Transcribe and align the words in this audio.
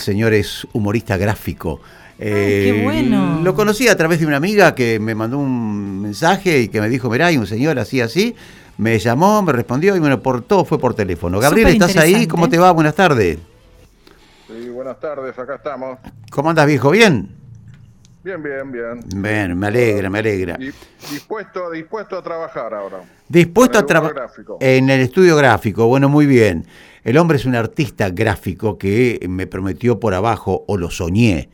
señor 0.00 0.32
es 0.34 0.66
humorista 0.72 1.16
gráfico. 1.16 1.80
qué 2.18 2.70
Eh, 2.70 2.80
bueno. 2.82 3.40
Lo 3.42 3.54
conocí 3.54 3.88
a 3.88 3.96
través 3.96 4.20
de 4.20 4.26
una 4.26 4.36
amiga 4.36 4.74
que 4.74 4.98
me 4.98 5.14
mandó 5.14 5.38
un 5.38 6.02
mensaje 6.02 6.60
y 6.60 6.68
que 6.68 6.80
me 6.80 6.88
dijo, 6.88 7.08
mirá, 7.08 7.26
hay 7.26 7.36
un 7.38 7.46
señor 7.46 7.78
así, 7.78 8.00
así. 8.00 8.34
Me 8.78 8.98
llamó, 8.98 9.42
me 9.42 9.52
respondió 9.52 9.94
y 9.94 10.00
bueno, 10.00 10.22
por 10.22 10.42
todo 10.42 10.64
fue 10.64 10.78
por 10.78 10.94
teléfono. 10.94 11.38
Gabriel, 11.38 11.68
¿estás 11.68 11.96
ahí? 11.96 12.26
¿Cómo 12.26 12.48
te 12.48 12.58
va? 12.58 12.70
Buenas 12.72 12.94
tardes. 12.94 13.38
Sí, 14.48 14.68
buenas 14.70 14.98
tardes, 14.98 15.38
acá 15.38 15.56
estamos. 15.56 15.98
¿Cómo 16.30 16.50
andas, 16.50 16.66
viejo? 16.66 16.90
¿Bien? 16.90 17.39
Bien, 18.22 18.42
bien, 18.42 18.70
bien. 18.70 19.00
Bien, 19.22 19.58
me 19.58 19.66
alegra, 19.68 20.10
me 20.10 20.18
alegra. 20.18 20.58
Dispuesto, 21.10 21.70
dispuesto 21.70 22.18
a 22.18 22.22
trabajar 22.22 22.74
ahora. 22.74 22.98
Dispuesto 23.28 23.78
a 23.78 23.80
En 23.80 23.86
el 23.88 23.96
humor 23.96 24.12
trabajar 24.12 24.14
gráfico. 24.14 24.58
en 24.60 24.90
el 24.90 25.00
estudio 25.00 25.36
gráfico. 25.36 25.86
Bueno, 25.86 26.08
muy 26.10 26.26
bien. 26.26 26.66
El 27.02 27.16
hombre 27.16 27.38
es 27.38 27.46
un 27.46 27.54
artista 27.54 28.10
gráfico 28.10 28.76
que 28.76 29.24
me 29.28 29.46
prometió 29.46 29.98
por 29.98 30.12
abajo, 30.12 30.64
o 30.68 30.76
lo 30.76 30.90
soñé, 30.90 31.48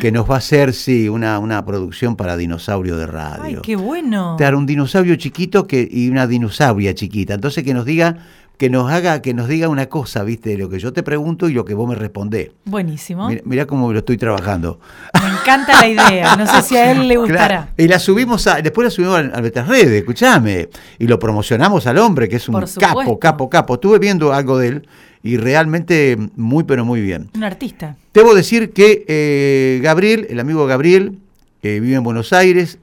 que 0.00 0.10
nos 0.10 0.28
va 0.28 0.34
a 0.34 0.38
hacer, 0.38 0.72
sí, 0.72 1.08
una, 1.08 1.38
una 1.38 1.64
producción 1.64 2.16
para 2.16 2.36
dinosaurio 2.36 2.96
de 2.96 3.06
radio. 3.06 3.58
Ay, 3.58 3.62
qué 3.62 3.76
bueno. 3.76 4.34
Claro, 4.36 4.58
un 4.58 4.66
dinosaurio 4.66 5.14
chiquito 5.14 5.68
que, 5.68 5.86
y 5.88 6.08
una 6.10 6.26
dinosauria 6.26 6.92
chiquita. 6.92 7.34
Entonces 7.34 7.62
que 7.62 7.72
nos 7.72 7.84
diga, 7.84 8.16
que 8.60 8.68
nos 8.68 8.92
haga, 8.92 9.22
que 9.22 9.32
nos 9.32 9.48
diga 9.48 9.70
una 9.70 9.86
cosa, 9.86 10.22
viste, 10.22 10.58
lo 10.58 10.68
que 10.68 10.78
yo 10.78 10.92
te 10.92 11.02
pregunto 11.02 11.48
y 11.48 11.54
lo 11.54 11.64
que 11.64 11.72
vos 11.72 11.88
me 11.88 11.94
respondés. 11.94 12.50
Buenísimo. 12.66 13.26
Mirá, 13.26 13.40
mirá 13.46 13.66
cómo 13.66 13.90
lo 13.90 14.00
estoy 14.00 14.18
trabajando. 14.18 14.78
Me 15.14 15.30
encanta 15.30 15.80
la 15.80 15.88
idea. 15.88 16.36
No 16.36 16.46
sé 16.46 16.60
si 16.60 16.76
a 16.76 16.92
él 16.92 17.08
le 17.08 17.16
gustará. 17.16 17.46
Claro, 17.46 17.68
Y 17.78 17.88
la 17.88 17.98
subimos 17.98 18.46
a, 18.48 18.60
después 18.60 18.84
la 18.84 18.90
subimos 18.90 19.14
a, 19.16 19.20
a 19.38 19.40
nuestras 19.40 19.66
redes, 19.66 19.92
escuchame. 19.92 20.68
Y 20.98 21.06
lo 21.06 21.18
promocionamos 21.18 21.86
al 21.86 21.96
hombre, 21.96 22.28
que 22.28 22.36
es 22.36 22.46
un 22.50 22.62
capo, 22.78 23.18
capo, 23.18 23.48
capo. 23.48 23.74
Estuve 23.76 23.98
viendo 23.98 24.34
algo 24.34 24.58
de 24.58 24.68
él 24.68 24.88
y 25.22 25.38
realmente 25.38 26.18
muy, 26.36 26.64
pero 26.64 26.84
muy 26.84 27.00
bien. 27.00 27.30
Un 27.34 27.44
artista. 27.44 27.96
Debo 28.12 28.34
decir 28.34 28.74
que 28.74 29.06
eh, 29.08 29.80
Gabriel, 29.82 30.26
el 30.28 30.38
amigo 30.38 30.66
Gabriel, 30.66 31.16
que 31.62 31.80
vive 31.80 31.94
en 31.94 32.04
Buenos 32.04 32.34
Aires, 32.34 32.78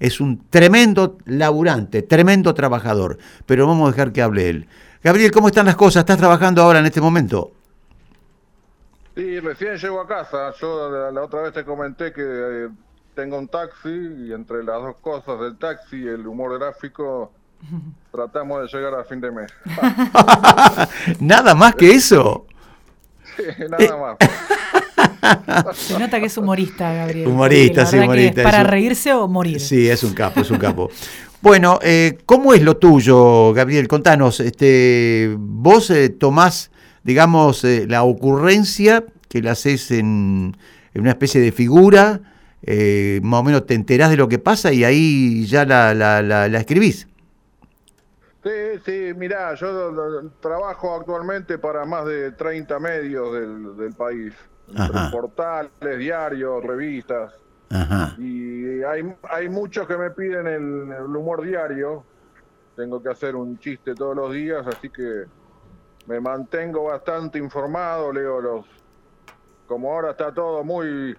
es 0.00 0.20
un 0.20 0.42
tremendo 0.50 1.18
laburante, 1.24 2.02
tremendo 2.02 2.52
trabajador. 2.52 3.18
Pero 3.46 3.68
vamos 3.68 3.86
a 3.86 3.92
dejar 3.92 4.10
que 4.12 4.22
hable 4.22 4.50
él. 4.50 4.66
Gabriel, 5.02 5.30
¿cómo 5.30 5.48
están 5.48 5.66
las 5.66 5.76
cosas? 5.76 6.00
¿Estás 6.00 6.18
trabajando 6.18 6.62
ahora 6.62 6.78
en 6.80 6.86
este 6.86 7.00
momento? 7.00 7.52
Sí, 9.16 9.40
recién 9.40 9.76
llego 9.76 10.00
a 10.00 10.06
casa. 10.06 10.52
Yo 10.60 10.90
la, 10.90 11.10
la 11.10 11.22
otra 11.22 11.42
vez 11.42 11.52
te 11.52 11.64
comenté 11.64 12.12
que 12.12 12.22
eh, 12.24 12.68
tengo 13.14 13.38
un 13.38 13.48
taxi 13.48 13.88
y 13.88 14.32
entre 14.32 14.62
las 14.62 14.80
dos 14.82 14.96
cosas 15.00 15.40
del 15.40 15.56
taxi 15.58 15.96
y 15.96 16.06
el 16.06 16.26
humor 16.26 16.58
gráfico 16.58 17.32
tratamos 18.12 18.62
de 18.70 18.78
llegar 18.78 18.94
a 19.00 19.04
fin 19.04 19.20
de 19.20 19.30
mes. 19.30 19.50
Nada 21.20 21.54
más 21.54 21.74
que 21.74 21.90
eso. 21.92 22.46
Sí, 23.36 23.44
Nada 23.70 23.96
más. 23.96 25.76
Se 25.76 25.96
nota 25.98 26.18
que 26.18 26.26
es 26.26 26.36
humorista, 26.36 26.92
Gabriel. 26.92 27.28
Humorista, 27.28 27.86
sí, 27.86 27.96
humorista, 27.96 28.40
es 28.40 28.44
Para 28.44 28.58
es 28.58 28.64
un- 28.64 28.70
reírse 28.70 29.14
o 29.14 29.28
morir. 29.28 29.60
Sí, 29.60 29.88
es 29.88 30.02
un 30.02 30.12
capo, 30.14 30.40
es 30.40 30.50
un 30.50 30.58
capo. 30.58 30.90
Bueno, 31.42 31.78
eh, 31.82 32.18
¿cómo 32.26 32.52
es 32.52 32.62
lo 32.62 32.76
tuyo, 32.76 33.52
Gabriel? 33.54 33.88
Contanos, 33.88 34.40
este, 34.40 35.34
vos 35.38 35.90
eh, 35.90 36.10
tomás, 36.10 36.70
digamos, 37.02 37.64
eh, 37.64 37.86
la 37.88 38.02
ocurrencia 38.02 39.04
que 39.28 39.40
la 39.40 39.52
haces 39.52 39.90
en, 39.90 40.54
en 40.92 41.00
una 41.00 41.10
especie 41.10 41.40
de 41.40 41.50
figura, 41.52 42.20
eh, 42.62 43.20
más 43.22 43.40
o 43.40 43.44
menos 43.44 43.64
te 43.64 43.72
enterás 43.74 44.10
de 44.10 44.18
lo 44.18 44.28
que 44.28 44.38
pasa 44.38 44.70
y 44.72 44.84
ahí 44.84 45.46
ya 45.46 45.64
la, 45.64 45.94
la, 45.94 46.20
la- 46.20 46.48
la 46.48 46.58
escribís. 46.58 47.08
Sí, 48.42 48.50
sí, 48.84 49.12
mirá, 49.16 49.54
yo 49.54 49.70
lo- 49.72 49.92
lo- 50.22 50.30
trabajo 50.40 50.94
actualmente 50.94 51.56
para 51.58 51.84
más 51.86 52.04
de 52.06 52.32
30 52.32 52.78
medios 52.78 53.32
del, 53.32 53.76
del 53.78 53.92
país. 53.94 54.34
Ajá. 54.76 55.10
Portales, 55.10 55.98
diarios, 55.98 56.62
revistas. 56.64 57.32
Y 58.18 58.82
hay, 58.82 59.14
hay 59.30 59.48
muchos 59.48 59.86
que 59.86 59.96
me 59.96 60.10
piden 60.10 60.46
el, 60.46 60.92
el 60.92 61.16
humor 61.16 61.42
diario. 61.42 62.04
Tengo 62.76 63.02
que 63.02 63.10
hacer 63.10 63.36
un 63.36 63.58
chiste 63.58 63.94
todos 63.94 64.16
los 64.16 64.32
días, 64.32 64.66
así 64.66 64.90
que 64.90 65.24
me 66.06 66.20
mantengo 66.20 66.84
bastante 66.84 67.38
informado, 67.38 68.12
leo 68.12 68.40
los... 68.40 68.66
Como 69.66 69.92
ahora 69.92 70.12
está 70.12 70.32
todo 70.32 70.64
muy... 70.64 71.16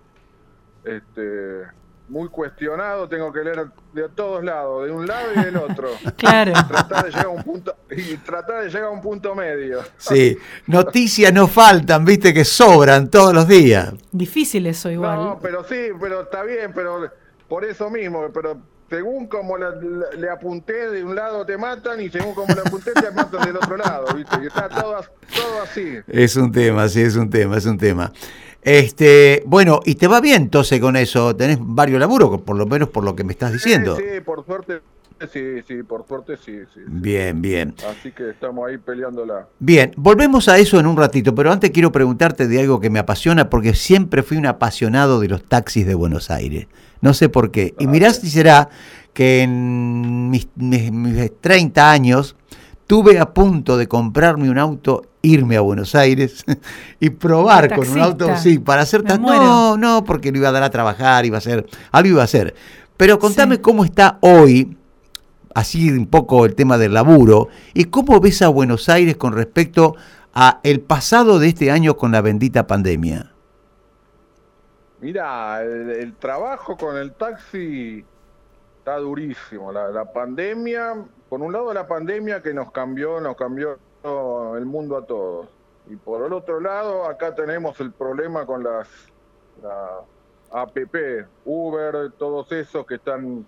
Este, 0.84 1.64
muy 2.12 2.28
cuestionado, 2.30 3.08
tengo 3.08 3.32
que 3.32 3.40
leer 3.42 3.68
de 3.94 4.10
todos 4.10 4.44
lados, 4.44 4.86
de 4.86 4.92
un 4.92 5.08
lado 5.08 5.30
y 5.36 5.40
del 5.46 5.58
otro. 5.58 5.90
Claro. 6.18 6.52
tratar 6.68 7.06
de 7.06 7.10
llegar 7.12 7.26
a 7.26 7.30
un 7.30 7.44
punto 7.44 7.76
y 7.90 8.18
tratar 8.18 8.64
de 8.64 8.70
llegar 8.70 8.84
a 8.86 8.90
un 8.90 9.02
punto 9.02 9.34
medio. 9.34 9.80
Sí, 9.98 10.38
noticias 10.68 11.34
no 11.34 11.48
faltan, 11.48 12.06
viste 12.06 12.34
que 12.34 12.44
sobran 12.46 13.10
todos 13.10 13.34
los 13.34 13.48
días. 13.48 13.94
Difícil 14.12 14.68
eso 14.68 14.92
igual. 14.92 15.16
No, 15.18 15.40
pero 15.42 15.64
sí, 15.64 15.88
pero 16.00 16.22
está 16.22 16.44
bien, 16.44 16.72
pero 16.76 17.10
por 17.48 17.64
eso 17.66 17.90
mismo, 17.90 18.28
pero 18.34 18.62
según 18.90 19.28
como 19.28 19.58
la- 19.58 19.70
la- 19.72 20.12
le 20.18 20.30
apunté 20.30 20.90
de 20.90 21.04
un 21.04 21.16
lado 21.16 21.46
te 21.46 21.58
matan 21.58 22.02
y 22.02 22.10
según 22.10 22.34
como 22.36 22.54
le 22.54 22.60
apunté 22.60 22.92
te 22.92 23.10
matan 23.12 23.42
del 23.46 23.56
otro 23.56 23.78
lado, 23.78 24.14
¿viste? 24.16 24.36
Y 24.44 24.48
está 24.48 24.68
todo, 24.68 25.00
todo 25.34 25.62
así. 25.64 25.96
Es 26.08 26.36
un 26.36 26.52
tema, 26.52 26.88
sí, 26.90 27.02
es 27.02 27.16
un 27.16 27.30
tema, 27.30 27.58
es 27.58 27.66
un 27.66 27.78
tema. 27.78 28.12
Este, 28.64 29.44
bueno, 29.46 29.80
y 29.86 29.96
te 29.96 30.08
va 30.08 30.22
bien 30.22 30.44
entonces 30.44 30.80
con 30.80 30.96
eso, 30.96 31.36
tenés 31.36 31.58
varios 31.60 32.00
laburos, 32.00 32.42
por 32.42 32.56
lo 32.58 32.66
menos 32.66 32.90
por 32.90 33.04
lo 33.04 33.16
que 33.16 33.24
me 33.24 33.34
estás 33.34 33.52
diciendo. 33.54 33.96
Sí, 33.98 34.04
sí, 34.14 34.22
por 34.22 34.46
suerte, 34.46 34.82
sí, 35.32 35.62
sí, 35.68 35.82
por 35.84 36.06
suerte 36.08 36.38
sí, 36.38 36.60
sí. 36.74 36.82
Bien, 36.86 37.42
bien. 37.42 37.74
Así 37.90 38.12
que 38.12 38.30
estamos 38.30 38.70
ahí 38.70 38.78
peleándola. 38.78 39.48
Bien, 39.60 39.92
volvemos 39.98 40.48
a 40.48 40.60
eso 40.60 40.80
en 40.80 40.86
un 40.86 40.96
ratito, 40.96 41.34
pero 41.34 41.52
antes 41.52 41.72
quiero 41.72 41.92
preguntarte 41.92 42.48
de 42.48 42.60
algo 42.60 42.80
que 42.80 42.90
me 42.92 43.00
apasiona 43.00 43.50
porque 43.50 43.74
siempre 43.74 44.22
fui 44.22 44.38
un 44.38 44.46
apasionado 44.46 45.20
de 45.20 45.28
los 45.28 45.44
taxis 45.44 45.86
de 45.88 45.96
Buenos 45.96 46.30
Aires. 46.30 46.68
No 47.02 47.16
sé 47.16 47.30
por 47.30 47.50
qué. 47.50 47.74
Y 47.80 47.88
mirá 47.88 48.14
si 48.14 48.30
será 48.30 48.70
que 49.14 49.42
en 49.42 50.30
mis, 50.30 50.48
mis- 50.56 50.92
mis 50.92 51.32
30 51.42 51.92
años 51.92 52.36
tuve 52.92 53.20
a 53.20 53.34
punto 53.34 53.78
de 53.78 53.88
comprarme 53.88 54.50
un 54.50 54.58
auto, 54.58 55.04
irme 55.22 55.56
a 55.56 55.62
Buenos 55.62 55.96
Aires 55.96 56.44
y 57.00 57.10
probar 57.10 57.74
con 57.74 57.88
un 57.88 58.00
auto, 58.02 58.36
sí, 58.36 58.60
para 58.60 58.82
hacer... 58.82 59.02
Me 59.04 59.08
ta- 59.12 59.18
muero. 59.18 59.42
No, 59.42 59.78
no, 59.78 60.04
porque 60.04 60.30
lo 60.30 60.40
iba 60.40 60.50
a 60.50 60.52
dar 60.52 60.64
a 60.64 60.70
trabajar, 60.70 61.26
iba 61.26 61.38
a 61.38 61.40
hacer... 61.40 61.66
Algo 61.94 62.10
iba 62.10 62.22
a 62.22 62.26
hacer. 62.26 62.54
Pero 62.98 63.18
contame 63.18 63.56
Sí. 63.56 63.62
cómo 63.62 63.86
está 63.86 64.18
hoy 64.20 64.76
así 65.56 65.90
un 65.90 66.06
poco 66.08 66.44
el 66.46 66.54
tema 66.54 66.78
del 66.78 66.94
laburo 66.94 67.48
y 67.74 67.86
cómo 67.86 68.20
ves 68.20 68.42
a 68.42 68.50
Buenos 68.50 68.90
Aires 68.90 69.16
con 69.16 69.32
respecto 69.32 69.96
a 70.34 70.60
el 70.64 70.82
pasado 70.82 71.40
de 71.40 71.48
este 71.48 71.72
año 71.72 71.96
con 71.96 72.12
la 72.12 72.20
bendita 72.20 72.68
pandemia. 72.68 73.32
Mira, 75.00 75.64
el, 75.64 75.92
el 75.92 76.14
trabajo 76.18 76.76
con 76.76 76.98
el 76.98 77.14
taxi 77.14 78.04
está 78.80 78.98
durísimo. 78.98 79.72
La, 79.72 79.88
la 79.92 80.12
pandemia, 80.12 81.06
por 81.32 81.42
un 81.42 81.54
lado 81.54 81.74
la 81.74 81.88
pandemia 81.88 82.44
que 82.44 82.54
nos 82.54 82.74
cambió, 82.74 83.22
nos 83.22 83.38
cambió 83.38 83.80
el 84.58 84.66
mundo 84.66 84.98
a 84.98 85.06
todos. 85.06 85.48
Y 85.88 85.96
por 85.96 86.26
el 86.26 86.34
otro 86.34 86.60
lado, 86.60 87.06
acá 87.06 87.34
tenemos 87.34 87.80
el 87.80 87.94
problema 87.94 88.46
con 88.46 88.62
las, 88.66 88.90
las 89.64 90.04
APP, 90.52 91.26
Uber, 91.46 92.12
todos 92.18 92.52
esos 92.52 92.86
que 92.86 92.96
están... 92.96 93.46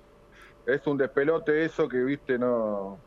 Es 0.65 0.87
un 0.87 0.97
despelote 0.97 1.65
eso 1.65 1.89
que, 1.89 1.97
viste, 1.97 2.39
no... 2.39 2.99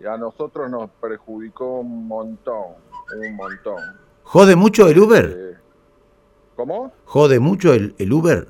y 0.00 0.06
a 0.06 0.16
nosotros 0.16 0.70
nos 0.70 0.90
perjudicó 0.90 1.80
un 1.80 2.06
montón, 2.06 2.74
un 3.20 3.34
montón. 3.34 3.82
¿Jode 4.22 4.54
mucho 4.54 4.86
el 4.86 4.96
Uber? 4.96 5.36
Eh, 5.36 5.58
¿Cómo? 6.54 6.92
¿Jode 7.04 7.40
mucho 7.40 7.74
el, 7.74 7.96
el 7.98 8.12
Uber? 8.12 8.46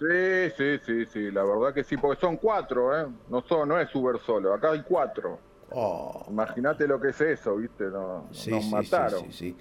Sí, 0.00 0.50
sí, 0.56 0.80
sí, 0.86 1.06
sí, 1.12 1.30
la 1.30 1.44
verdad 1.44 1.74
que 1.74 1.84
sí, 1.84 1.98
porque 1.98 2.18
son 2.18 2.38
cuatro, 2.38 2.98
¿eh? 2.98 3.06
No, 3.28 3.44
son, 3.46 3.68
no 3.68 3.78
es 3.78 3.94
Uber 3.94 4.16
solo, 4.24 4.54
acá 4.54 4.70
hay 4.70 4.82
cuatro. 4.82 5.38
Oh, 5.72 6.24
Imagínate 6.30 6.88
lo 6.88 6.98
que 6.98 7.10
es 7.10 7.20
eso, 7.20 7.56
¿viste? 7.56 7.84
No, 7.84 8.26
sí, 8.32 8.50
nos 8.50 8.64
sí, 8.64 8.70
mataron. 8.70 9.24
sí, 9.24 9.32
sí, 9.32 9.56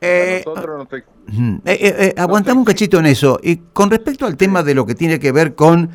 Eh, 0.00 0.42
nosotros 0.44 0.88
Ujú. 1.28 1.60
Eh, 1.64 1.78
eh, 1.80 1.94
eh, 1.98 2.14
aguantame 2.16 2.58
un 2.58 2.64
cachito 2.64 2.98
en 2.98 3.06
eso. 3.06 3.38
Y 3.42 3.56
con 3.74 3.90
respecto 3.90 4.24
al 4.26 4.38
tema 4.38 4.62
de 4.62 4.74
lo 4.74 4.86
que 4.86 4.94
tiene 4.94 5.20
que 5.20 5.32
ver 5.32 5.54
con 5.54 5.90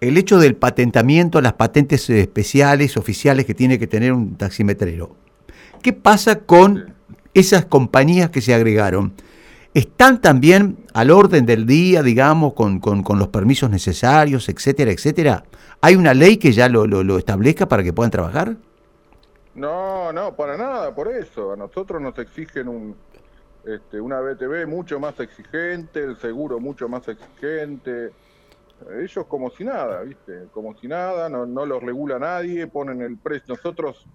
el 0.00 0.16
hecho 0.18 0.38
del 0.38 0.54
patentamiento, 0.54 1.40
las 1.40 1.54
patentes 1.54 2.08
especiales, 2.10 2.96
oficiales 2.96 3.44
que 3.44 3.54
tiene 3.54 3.78
que 3.78 3.88
tener 3.88 4.12
un 4.12 4.36
taximetrero. 4.36 5.16
¿Qué 5.82 5.92
pasa 5.92 6.40
con 6.40 6.94
esas 7.34 7.64
compañías 7.64 8.30
que 8.30 8.40
se 8.40 8.54
agregaron? 8.54 9.14
¿Están 9.74 10.20
también 10.20 10.84
al 10.92 11.10
orden 11.10 11.46
del 11.46 11.66
día, 11.66 12.02
digamos, 12.02 12.52
con, 12.52 12.78
con- 12.78 13.02
con 13.02 13.18
los 13.18 13.28
permisos 13.28 13.70
necesarios, 13.70 14.48
etcétera, 14.48 14.90
etcétera? 14.90 15.44
¿Hay 15.80 15.96
una 15.96 16.12
ley 16.12 16.36
que 16.36 16.52
ya 16.52 16.68
lo, 16.68 16.86
lo- 16.86 17.02
lo 17.02 17.16
establezca 17.16 17.66
para 17.66 17.82
que 17.82 17.92
puedan 17.92 18.10
trabajar? 18.10 18.56
No, 19.54 20.12
no, 20.12 20.34
para 20.36 20.56
nada, 20.58 20.94
por 20.94 21.08
eso. 21.08 21.52
A 21.52 21.56
nosotros 21.56 22.02
nos 22.02 22.18
exigen 22.18 22.68
un, 22.68 22.94
este, 23.66 23.98
una 24.00 24.20
BTV 24.20 24.66
mucho 24.66 25.00
más 25.00 25.18
exigente, 25.20 26.04
el 26.04 26.16
seguro 26.18 26.60
mucho 26.60 26.88
más 26.88 27.08
exigente. 27.08 28.10
Ellos 29.00 29.24
como 29.26 29.48
si 29.50 29.64
nada, 29.64 30.02
¿viste? 30.02 30.48
Como 30.52 30.76
si 30.76 30.86
nada, 30.88 31.28
no, 31.30 31.46
no 31.46 31.64
los 31.64 31.82
regula 31.82 32.18
nadie, 32.18 32.66
ponen 32.66 33.00
el 33.00 33.16
precio. 33.16 33.54
Nosotros, 33.54 34.06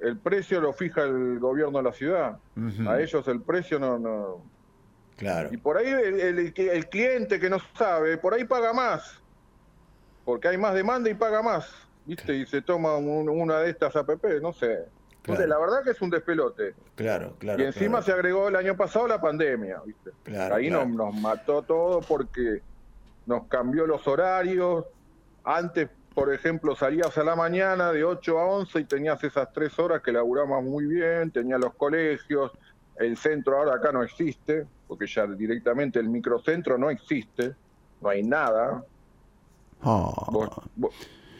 el 0.00 0.18
precio 0.18 0.60
lo 0.60 0.72
fija 0.74 1.04
el 1.04 1.38
gobierno 1.38 1.78
de 1.78 1.84
la 1.84 1.92
ciudad. 1.92 2.38
A 2.86 3.00
ellos 3.00 3.26
el 3.28 3.40
precio 3.42 3.78
no, 3.78 3.98
no, 3.98 4.42
Claro. 5.20 5.50
Y 5.52 5.58
por 5.58 5.76
ahí 5.76 5.86
el, 5.86 6.18
el- 6.18 6.54
el 6.56 6.88
cliente 6.88 7.38
que 7.38 7.50
no 7.50 7.58
sabe, 7.76 8.16
por 8.16 8.32
ahí 8.32 8.44
paga 8.44 8.72
más. 8.72 9.20
Porque 10.24 10.48
hay 10.48 10.56
más 10.56 10.72
demanda 10.74 11.10
y 11.10 11.14
paga 11.14 11.42
más. 11.42 11.70
¿Viste? 12.06 12.34
Y 12.34 12.46
se 12.46 12.62
toma 12.62 12.96
un- 12.96 13.28
una 13.28 13.58
de 13.60 13.68
estas 13.70 13.94
APP, 13.96 14.40
no 14.40 14.52
sé. 14.54 14.86
Claro. 15.22 15.46
la 15.46 15.58
verdad 15.58 15.84
que 15.84 15.90
es 15.90 16.00
un 16.00 16.08
despelote. 16.08 16.74
Claro, 16.96 17.34
claro. 17.38 17.62
y 17.62 17.66
encima 17.66 18.00
se 18.00 18.10
agregó 18.10 18.48
el 18.48 18.56
año 18.56 18.74
pasado 18.74 19.06
la 19.06 19.20
pandemia, 19.20 19.82
¿viste? 19.84 20.10
Claro, 20.22 20.54
Ahí. 20.54 20.70
Nos, 20.70 20.88
nos 20.88 21.14
mató 21.14 21.60
todo 21.62 22.00
porque 22.00 22.62
nos 23.26 23.46
cambió 23.48 23.86
los 23.86 24.08
horarios. 24.08 24.86
Antes, 25.44 25.90
por 26.14 26.32
ejemplo, 26.32 26.74
salías 26.74 27.16
a 27.18 27.22
la 27.22 27.36
mañana 27.36 27.92
de 27.92 28.02
8 28.02 28.38
a 28.38 28.46
11 28.46 28.80
y 28.80 28.84
tenías 28.84 29.22
esas 29.22 29.52
tres 29.52 29.78
horas 29.78 30.00
que 30.00 30.10
laburabas 30.10 30.64
muy 30.64 30.86
bien, 30.86 31.30
tenías 31.30 31.60
los 31.60 31.74
colegios, 31.74 32.50
el 32.96 33.18
centro 33.18 33.58
ahora 33.58 33.74
acá 33.76 33.92
no 33.92 34.02
existe, 34.02 34.66
porque 34.90 35.06
ya 35.06 35.24
directamente 35.24 36.00
el 36.00 36.08
microcentro 36.08 36.76
no 36.76 36.90
existe, 36.90 37.52
no 38.02 38.08
hay 38.08 38.24
nada. 38.24 38.82
Oh. 39.84 40.26
Vos, 40.32 40.48
vos- 40.74 40.92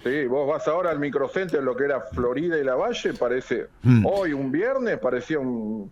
sí, 0.05 0.25
vos 0.29 0.47
vas 0.49 0.69
ahora 0.69 0.91
al 0.93 1.01
microcentro, 1.01 1.59
en 1.59 1.65
lo 1.65 1.75
que 1.77 1.83
era 1.87 2.01
Florida 2.13 2.57
y 2.57 2.63
la 2.63 2.77
Valle, 2.77 3.13
parece, 3.15 3.67
Mm. 3.83 4.07
hoy 4.07 4.33
un 4.35 4.53
viernes 4.53 5.01
parecía 5.01 5.41
un, 5.41 5.91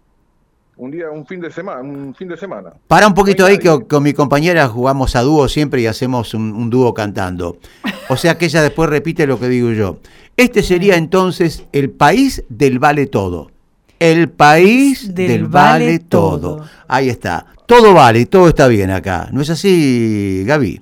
un 0.76 0.90
día, 0.92 1.10
un 1.10 1.26
fin 1.26 1.40
de 1.40 1.50
semana, 1.50 1.80
un 1.80 2.14
fin 2.14 2.28
de 2.28 2.36
semana. 2.36 2.74
Para 2.86 3.08
un 3.08 3.14
poquito 3.14 3.42
No 3.42 3.48
ahí 3.48 3.58
que 3.58 3.86
con 3.88 4.04
mi 4.04 4.12
compañera 4.14 4.68
jugamos 4.68 5.16
a 5.16 5.22
dúo 5.22 5.48
siempre 5.48 5.80
y 5.80 5.86
hacemos 5.86 6.34
un, 6.34 6.52
un 6.52 6.70
dúo 6.70 6.94
cantando. 6.94 7.58
O 8.08 8.16
sea 8.16 8.38
que 8.38 8.44
ella 8.44 8.62
después 8.62 8.88
repite 8.88 9.26
lo 9.26 9.40
que 9.40 9.48
digo 9.48 9.72
yo. 9.72 9.98
Este 10.36 10.62
sería 10.62 10.94
entonces 10.94 11.66
el 11.72 11.90
país 11.90 12.44
del 12.48 12.78
vale 12.78 13.08
todo. 13.08 13.50
El 13.98 14.28
país 14.28 15.14
del, 15.14 15.28
Del 15.28 15.44
vale, 15.46 15.86
vale 15.86 15.98
todo. 16.00 16.56
todo. 16.56 16.64
Ahí 16.86 17.08
está. 17.08 17.46
Todo 17.66 17.92
vale, 17.94 18.26
todo 18.26 18.48
está 18.48 18.68
bien 18.68 18.90
acá. 18.90 19.28
¿No 19.32 19.40
es 19.42 19.50
así, 19.50 20.44
Gaby? 20.46 20.80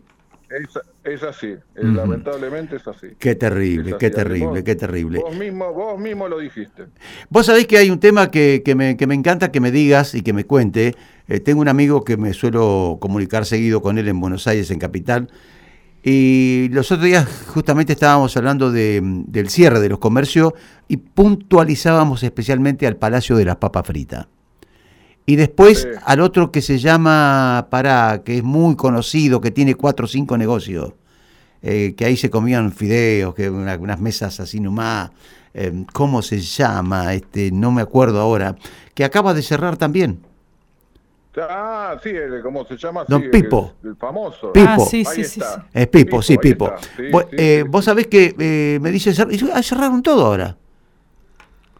Es, 0.48 1.12
es 1.14 1.22
así, 1.22 1.48
es- 1.74 1.84
Ujú. 1.84 1.94
lamentablemente 1.94 2.76
es 2.76 2.86
así. 2.86 3.08
Qué 3.18 3.34
terrible, 3.34 3.96
qué 3.98 4.10
terrible, 4.10 4.46
Vos- 4.46 4.62
qué 4.62 4.74
terrible. 4.76 5.18
Vos 5.20 5.36
mismo, 5.36 5.72
vos 5.72 5.98
mismo 5.98 6.28
lo 6.28 6.38
dijiste. 6.38 6.84
Vos 7.28 7.46
sabés 7.46 7.66
que 7.66 7.78
hay 7.78 7.90
un 7.90 7.98
tema 7.98 8.30
que, 8.30 8.62
que 8.64 8.74
me, 8.74 8.96
que 8.96 9.06
me 9.06 9.14
encanta 9.14 9.50
que 9.50 9.60
me 9.60 9.70
digas 9.72 10.14
y 10.14 10.22
que 10.22 10.32
me 10.32 10.44
cuente. 10.44 10.94
Eh, 11.28 11.40
tengo 11.40 11.60
un 11.60 11.68
amigo 11.68 12.04
que 12.04 12.16
me 12.16 12.32
suelo 12.32 12.98
comunicar 13.00 13.44
seguido 13.46 13.82
con 13.82 13.98
él 13.98 14.08
en 14.08 14.20
Buenos 14.20 14.46
Aires, 14.46 14.70
en 14.70 14.78
Capital. 14.78 15.28
Y 16.08 16.68
los 16.70 16.92
otros 16.92 17.04
días 17.04 17.26
justamente 17.48 17.94
estábamos 17.94 18.36
hablando 18.36 18.70
de, 18.70 19.00
del 19.02 19.48
cierre 19.50 19.80
de 19.80 19.88
los 19.88 19.98
comercios 19.98 20.52
y 20.86 20.98
puntualizábamos 20.98 22.22
especialmente 22.22 22.86
al 22.86 22.94
Palacio 22.94 23.34
de 23.34 23.44
las 23.44 23.56
Papas 23.56 23.84
Fritas. 23.88 24.28
Y 25.26 25.34
después 25.34 25.80
Sí. 25.80 25.88
al 26.04 26.20
otro 26.20 26.52
que 26.52 26.62
se 26.62 26.78
llama 26.78 27.66
Pará, 27.70 28.22
que 28.24 28.36
es 28.36 28.44
muy 28.44 28.76
conocido, 28.76 29.40
que 29.40 29.50
tiene 29.50 29.74
cuatro 29.74 30.04
o 30.04 30.08
cinco 30.08 30.38
negocios, 30.38 30.92
eh, 31.60 31.94
que 31.96 32.04
ahí 32.04 32.16
se 32.16 32.30
comían 32.30 32.70
fideos, 32.70 33.34
que 33.34 33.50
una- 33.50 33.74
unas 33.76 33.98
mesas 34.00 34.38
así 34.38 34.60
nomás. 34.60 35.10
eh, 35.58 35.86
¿Cómo 35.92 36.20
se 36.22 36.38
llama? 36.38 37.14
Este, 37.14 37.50
no 37.50 37.72
me 37.72 37.80
acuerdo 37.82 38.20
ahora. 38.20 38.54
Que 38.94 39.04
acaba 39.04 39.32
de 39.34 39.40
cerrar 39.42 39.76
también. 39.78 40.20
Ah, 41.38 41.98
sí, 42.02 42.10
el- 42.10 42.40
¿cómo 42.42 42.64
se 42.66 42.76
llama? 42.76 43.04
Don 43.06 43.22
Sí, 43.22 43.28
Pipo. 43.28 43.74
El, 43.82 43.90
el 43.90 43.96
famoso. 43.96 44.52
Pipo. 44.52 44.66
Ah, 44.68 44.78
sí, 44.78 45.04
sí, 45.04 45.24
sí. 45.24 45.40
Es 45.72 45.86
Pipo, 45.88 46.22
sí, 46.22 46.38
Pipo. 46.38 46.70
Vos, 47.12 47.26
sí, 47.30 47.36
eh, 47.36 47.60
sí, 47.62 47.68
vos 47.68 47.84
sí. 47.84 47.90
sabés 47.90 48.06
que 48.06 48.34
eh, 48.38 48.78
me 48.80 48.90
dice, 48.90 49.12
ah, 49.52 49.62
cerraron 49.62 50.02
todo 50.02 50.26
ahora. 50.26 50.56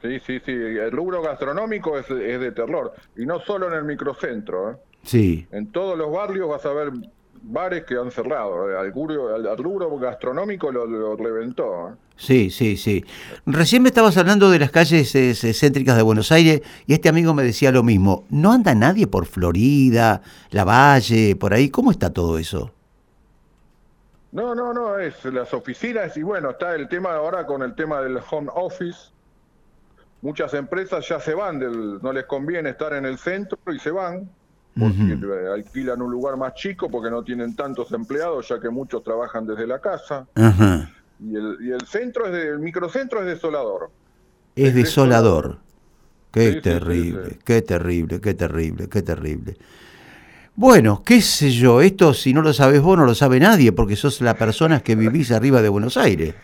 Sí, 0.02 0.20
sí, 0.26 0.40
sí. 0.44 0.52
El 0.52 0.92
rubro 0.92 1.22
gastronómico 1.22 1.98
es, 1.98 2.08
es 2.10 2.40
de 2.40 2.52
terror. 2.52 2.92
Y 3.16 3.24
no 3.26 3.40
solo 3.40 3.68
en 3.68 3.74
el 3.74 3.84
microcentro. 3.84 4.72
¿eh? 4.72 4.76
Sí. 5.02 5.46
En 5.50 5.72
todos 5.72 5.96
los 5.96 6.12
barrios 6.12 6.48
vas 6.48 6.64
a 6.66 6.72
ver 6.72 6.92
bares 7.48 7.84
que 7.84 7.96
han 7.96 8.10
cerrado. 8.10 8.70
¿eh? 8.70 8.76
Al, 8.78 8.92
rubro, 8.92 9.34
al- 9.34 9.46
al 9.46 9.56
rubro 9.56 9.96
gastronómico 9.98 10.70
lo, 10.72 10.86
lo 10.86 11.16
reventó. 11.16 11.88
¿eh? 11.90 11.92
Sí, 12.16 12.50
sí, 12.50 12.76
sí. 12.76 13.04
Recién 13.44 13.82
me 13.82 13.88
estabas 13.90 14.16
hablando 14.16 14.50
de 14.50 14.58
las 14.58 14.70
calles 14.70 15.14
eh, 15.14 15.34
céntricas 15.34 15.96
de 15.96 16.02
Buenos 16.02 16.32
Aires 16.32 16.62
y 16.86 16.94
este 16.94 17.08
amigo 17.08 17.34
me 17.34 17.42
decía 17.42 17.70
lo 17.72 17.82
mismo. 17.82 18.24
¿No 18.30 18.52
anda 18.52 18.74
nadie 18.74 19.06
por 19.06 19.26
Florida, 19.26 20.22
La 20.50 20.64
Valle, 20.64 21.36
por 21.36 21.52
ahí? 21.54 21.68
¿Cómo 21.70 21.90
está 21.90 22.12
todo 22.12 22.38
eso? 22.38 22.72
No, 24.32 24.54
no, 24.54 24.72
no, 24.74 24.98
es 24.98 25.24
las 25.26 25.54
oficinas 25.54 26.16
y 26.16 26.22
bueno, 26.22 26.50
está 26.50 26.74
el 26.74 26.88
tema 26.88 27.14
ahora 27.14 27.46
con 27.46 27.62
el 27.62 27.74
tema 27.74 28.00
del 28.02 28.18
home 28.30 28.50
office. 28.54 29.10
Muchas 30.20 30.52
empresas 30.54 31.06
ya 31.08 31.20
se 31.20 31.34
van, 31.34 31.58
del, 31.58 32.02
no 32.02 32.12
les 32.12 32.24
conviene 32.24 32.70
estar 32.70 32.92
en 32.94 33.04
el 33.06 33.18
centro 33.18 33.58
y 33.72 33.78
se 33.78 33.90
van, 33.90 34.28
porque 34.78 35.18
alquilan 35.52 36.02
un 36.02 36.10
lugar 36.10 36.36
más 36.36 36.54
chico 36.54 36.90
porque 36.90 37.10
no 37.10 37.22
tienen 37.24 37.56
tantos 37.56 37.92
empleados, 37.92 38.48
ya 38.48 38.60
que 38.60 38.70
muchos 38.70 39.02
trabajan 39.02 39.46
desde 39.46 39.66
la 39.66 39.80
casa. 39.80 40.28
Y 41.18 41.34
el, 41.36 41.56
y 41.60 41.70
el 41.70 41.86
centro 41.86 42.26
es 42.26 42.32
de, 42.32 42.48
el 42.48 42.58
microcentro 42.58 43.20
es 43.20 43.26
desolador. 43.26 43.90
Es 44.54 44.74
Es 44.74 44.74
desolador. 44.74 45.58
Qué 46.30 46.52
Sí, 46.52 46.60
sí, 46.62 46.80
sí, 46.84 47.00
terrible, 47.00 47.30
sí. 47.30 47.38
qué 47.44 47.62
terrible, 47.62 48.20
qué 48.20 48.34
terrible, 48.34 48.88
qué 48.88 49.02
terrible. 49.02 49.56
Bueno, 50.54 51.02
qué 51.04 51.20
sé 51.22 51.50
yo, 51.50 51.80
esto 51.82 52.14
si 52.14 52.32
no 52.32 52.42
lo 52.42 52.52
sabes 52.52 52.80
vos 52.82 52.96
no 52.98 53.04
lo 53.04 53.14
sabe 53.14 53.38
nadie 53.40 53.72
porque 53.72 53.96
sos 53.96 54.20
la 54.22 54.36
persona 54.38 54.80
que 54.80 54.96
vivís 54.96 55.30
arriba 55.30 55.62
de 55.62 55.68
Buenos 55.68 55.96
Aires. 55.96 56.34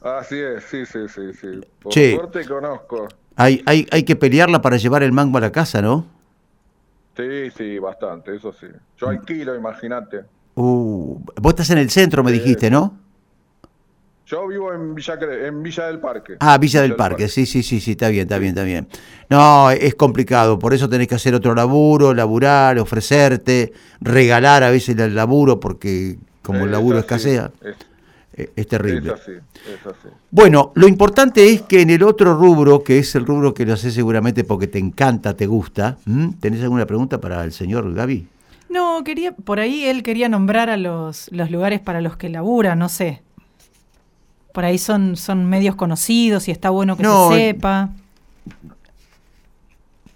Así 0.00 0.38
es, 0.38 0.64
sí, 0.64 0.84
sí, 0.84 1.08
sí, 1.08 1.32
sí. 1.32 1.60
Por 1.80 1.92
Che. 1.92 2.16
suerte 2.16 2.44
conozco. 2.46 3.08
Hay, 3.36 3.62
hay, 3.66 3.86
hay 3.90 4.02
que 4.04 4.16
pelearla 4.16 4.60
para 4.60 4.76
llevar 4.76 5.02
el 5.02 5.12
mango 5.12 5.38
a 5.38 5.40
la 5.40 5.52
casa, 5.52 5.80
¿no? 5.80 6.06
Sí, 7.16 7.50
sí, 7.56 7.78
bastante, 7.78 8.34
eso 8.36 8.52
sí. 8.52 8.66
Yo 8.98 9.06
Mm. 9.06 9.10
alquilo, 9.10 9.54
imagínate. 9.56 10.24
Uh, 10.54 11.18
vos 11.40 11.52
estás 11.52 11.70
en 11.70 11.78
el 11.78 11.90
centro, 11.90 12.22
me 12.22 12.30
Sí. 12.32 12.38
dijiste, 12.38 12.70
¿no? 12.70 12.98
Yo 14.26 14.46
vivo 14.48 14.72
en 14.72 14.94
Villa, 14.94 15.18
en 15.46 15.62
Villa 15.62 15.86
del 15.88 15.98
Parque. 15.98 16.36
Ah, 16.40 16.56
Villa 16.56 16.80
del 16.80 16.96
Parque, 16.96 17.28
sí, 17.28 17.44
sí, 17.44 17.62
sí, 17.62 17.80
sí, 17.80 17.90
está 17.92 18.08
bien, 18.08 18.22
está 18.22 18.38
bien, 18.38 18.50
está 18.50 18.62
bien. 18.64 18.88
No, 19.28 19.70
es 19.70 19.94
complicado, 19.94 20.58
por 20.58 20.72
eso 20.72 20.88
tenés 20.88 21.08
que 21.08 21.16
hacer 21.16 21.34
otro 21.34 21.54
laburo, 21.54 22.14
laburar, 22.14 22.78
ofrecerte, 22.78 23.72
regalar 24.00 24.62
a 24.62 24.70
veces 24.70 24.96
el 24.98 25.14
laburo, 25.14 25.60
porque 25.60 26.16
como 26.40 26.64
el 26.64 26.70
laburo 26.72 26.98
escasea, 26.98 27.50
Es, 27.60 27.72
eh, 27.72 27.76
es 28.32 28.66
terrible. 28.66 29.12
es 29.12 29.20
así, 29.20 29.32
es 29.32 29.86
así. 29.86 30.08
Bueno, 30.30 30.72
lo 30.74 30.88
importante 30.88 31.52
es 31.52 31.62
que 31.62 31.82
en 31.82 31.90
el 31.90 32.02
otro 32.02 32.34
rubro, 32.34 32.82
que 32.82 32.98
es 32.98 33.14
el 33.14 33.26
rubro 33.26 33.52
que 33.52 33.66
lo 33.66 33.74
haces 33.74 33.92
seguramente 33.94 34.44
porque 34.44 34.66
te 34.66 34.78
encanta, 34.78 35.34
te 35.34 35.46
gusta. 35.46 35.98
¿tenés 36.40 36.62
alguna 36.62 36.86
pregunta 36.86 37.20
para 37.20 37.44
el 37.44 37.52
señor 37.52 37.92
Gaby? 37.92 38.26
No, 38.70 39.04
quería, 39.04 39.32
por 39.32 39.60
ahí 39.60 39.84
él 39.84 40.02
quería 40.02 40.30
nombrar 40.30 40.70
a 40.70 40.78
los, 40.78 41.30
los 41.30 41.50
lugares 41.50 41.80
para 41.80 42.00
los 42.00 42.16
que 42.16 42.30
labura, 42.30 42.74
no 42.74 42.88
sé. 42.88 43.22
Por 44.52 44.64
ahí 44.64 44.78
son, 44.78 45.16
son 45.16 45.46
medios 45.46 45.76
conocidos 45.76 46.48
y 46.48 46.50
está 46.50 46.70
bueno 46.70 46.96
que 46.96 47.02
No, 47.02 47.30
se 47.30 47.50
eh, 47.50 47.52
sepa. 47.52 47.90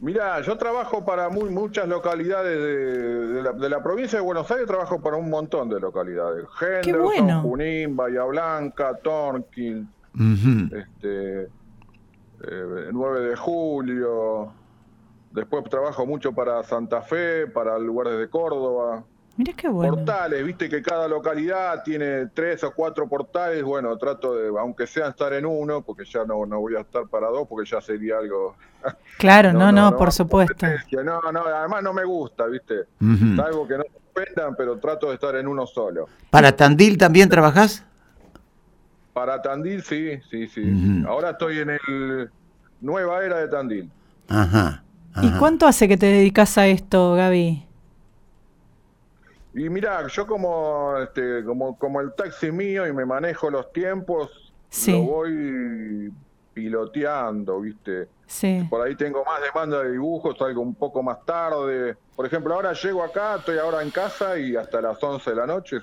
Mira, 0.06 0.40
yo 0.40 0.56
trabajo 0.56 1.04
para 1.04 1.28
muy, 1.28 1.50
muchas 1.50 1.88
localidades 1.88 2.56
de, 2.56 3.26
de 3.26 3.42
la, 3.42 3.50
de 3.50 3.68
la 3.68 3.82
provincia 3.82 4.20
de 4.20 4.24
Buenos 4.24 4.48
Aires, 4.52 4.64
trabajo 4.68 5.00
para 5.00 5.16
un 5.16 5.28
montón 5.28 5.68
de 5.68 5.80
localidades. 5.80 6.44
Henderson, 6.60 7.02
bueno. 7.02 7.42
Junín, 7.42 7.96
Bahía 7.96 8.22
Blanca, 8.22 8.96
Torquín, 9.02 9.92
Ujú. 10.14 10.76
este, 10.76 11.42
eh, 11.42 12.88
9 12.92 13.20
de 13.30 13.34
julio. 13.34 14.52
Después 15.32 15.64
trabajo 15.64 16.06
mucho 16.06 16.32
para 16.32 16.62
Santa 16.62 17.02
Fe, 17.02 17.48
para 17.48 17.76
lugares 17.76 18.16
de 18.16 18.30
Córdoba. 18.30 19.02
Mira 19.36 19.52
qué 19.52 19.68
bueno. 19.68 19.96
Portales, 19.96 20.44
viste 20.44 20.68
que 20.68 20.80
cada 20.80 21.06
localidad 21.06 21.82
tiene 21.82 22.26
tres 22.32 22.64
o 22.64 22.72
cuatro 22.72 23.06
portales. 23.06 23.62
Bueno, 23.62 23.96
trato 23.98 24.34
de, 24.34 24.48
aunque 24.58 24.86
sea 24.86 25.08
estar 25.08 25.32
en 25.34 25.44
uno, 25.44 25.82
porque 25.82 26.04
ya 26.06 26.24
no, 26.24 26.46
no 26.46 26.60
voy 26.60 26.74
a 26.74 26.80
estar 26.80 27.06
para 27.06 27.28
dos, 27.28 27.46
porque 27.46 27.68
ya 27.68 27.80
sería 27.80 28.18
algo. 28.18 28.56
Claro, 29.18 29.52
no, 29.54 29.72
no, 29.72 29.96
por 29.96 30.08
no, 30.08 30.12
supuesto. 30.12 30.66
No, 31.02 31.20
no, 31.32 31.40
además 31.40 31.82
no 31.82 31.92
me 31.92 32.04
gusta, 32.04 32.46
viste. 32.46 32.82
Ujú. 33.00 33.36
Salvo 33.36 33.66
que 33.66 33.78
no 33.78 33.82
se 33.82 34.22
ofendan, 34.22 34.54
pero 34.56 34.78
trato 34.78 35.08
de 35.08 35.14
estar 35.14 35.34
en 35.36 35.48
uno 35.48 35.66
solo. 35.66 36.08
¿Para 36.30 36.52
Tandil 36.52 36.96
también 36.96 37.28
trabajás? 37.28 37.84
Para 39.12 39.42
Tandil, 39.42 39.82
sí, 39.82 40.20
sí, 40.30 40.46
sí. 40.46 41.02
Ahora 41.06 41.30
estoy 41.30 41.58
en 41.58 41.70
el 41.70 42.30
Nueva 42.80 43.24
Era 43.24 43.38
de 43.38 43.48
Tandil. 43.48 43.90
Ajá. 44.28 44.82
¿Y 45.22 45.30
cuánto 45.38 45.66
hace 45.66 45.88
que 45.88 45.96
te 45.96 46.06
dedicas 46.06 46.58
a 46.58 46.66
esto, 46.66 47.14
Gaby? 47.14 47.65
Y 49.56 49.68
mira, 49.70 50.06
yo 50.08 50.26
como, 50.26 50.94
este, 51.02 51.42
como, 51.44 51.78
como 51.78 52.00
el 52.00 52.12
taxi 52.14 52.52
mío 52.52 52.86
y 52.86 52.92
me 52.92 53.04
manejo 53.06 53.50
los 53.50 53.72
tiempos, 53.72 54.52
Sí. 54.68 54.92
lo 54.92 55.02
voy 55.04 56.12
piloteando, 56.52 57.60
¿viste? 57.60 58.08
Sí. 58.26 58.66
Por 58.68 58.86
ahí 58.86 58.94
tengo 58.96 59.24
más 59.24 59.40
demanda 59.40 59.82
de 59.82 59.92
dibujos, 59.92 60.36
salgo 60.38 60.60
un 60.60 60.74
poco 60.74 61.02
más 61.02 61.24
tarde. 61.24 61.96
Por 62.14 62.26
ejemplo, 62.26 62.54
ahora 62.54 62.72
llego 62.72 63.02
acá, 63.02 63.36
estoy 63.36 63.58
ahora 63.58 63.82
en 63.82 63.90
casa 63.90 64.38
y 64.38 64.56
hasta 64.56 64.80
las 64.80 65.02
11 65.02 65.30
de 65.30 65.36
la 65.36 65.46
noche 65.46 65.78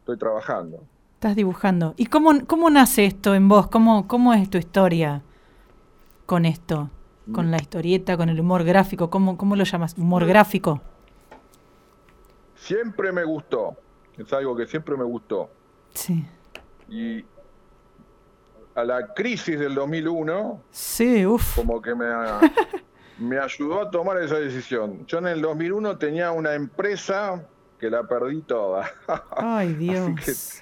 estoy 0.00 0.16
trabajando. 0.18 0.82
Estás 1.14 1.34
dibujando. 1.36 1.94
¿Y 1.96 2.06
cómo, 2.06 2.30
cómo 2.46 2.68
nace 2.70 3.04
esto 3.06 3.34
en 3.34 3.48
vos? 3.48 3.68
¿Cómo, 3.68 4.06
¿Cómo 4.08 4.34
es 4.34 4.48
tu 4.50 4.58
historia 4.58 5.22
con 6.26 6.44
esto? 6.44 6.90
Con 7.32 7.50
la 7.50 7.58
historieta, 7.58 8.16
con 8.16 8.28
el 8.30 8.40
humor 8.40 8.64
gráfico. 8.64 9.10
¿Cómo, 9.10 9.36
cómo 9.36 9.54
lo 9.56 9.64
llamas? 9.64 9.94
¿Humor 9.98 10.24
gráfico? 10.26 10.80
Siempre 12.58 13.12
me 13.12 13.24
gustó. 13.24 13.76
Es 14.16 14.32
algo 14.32 14.56
que 14.56 14.66
siempre 14.66 14.96
me 14.96 15.04
gustó. 15.04 15.48
Sí. 15.94 16.26
Y 16.88 17.24
a 18.74 18.84
la 18.84 19.12
crisis 19.14 19.58
del 19.58 19.74
2001, 19.74 20.62
Sí, 20.70 21.26
uff. 21.26 21.56
como 21.56 21.80
que 21.82 21.94
me, 21.94 22.06
me 23.18 23.38
ayudó 23.38 23.82
a 23.82 23.90
tomar 23.90 24.18
esa 24.18 24.36
decisión. 24.36 25.04
Yo 25.06 25.18
en 25.18 25.26
el 25.28 25.40
2001 25.42 25.98
tenía 25.98 26.30
una 26.32 26.54
empresa 26.54 27.44
que 27.78 27.90
la 27.90 28.04
perdí 28.04 28.40
toda. 28.42 28.90
Ay, 29.36 29.74
Dios. 29.78 30.10
que- 30.24 30.58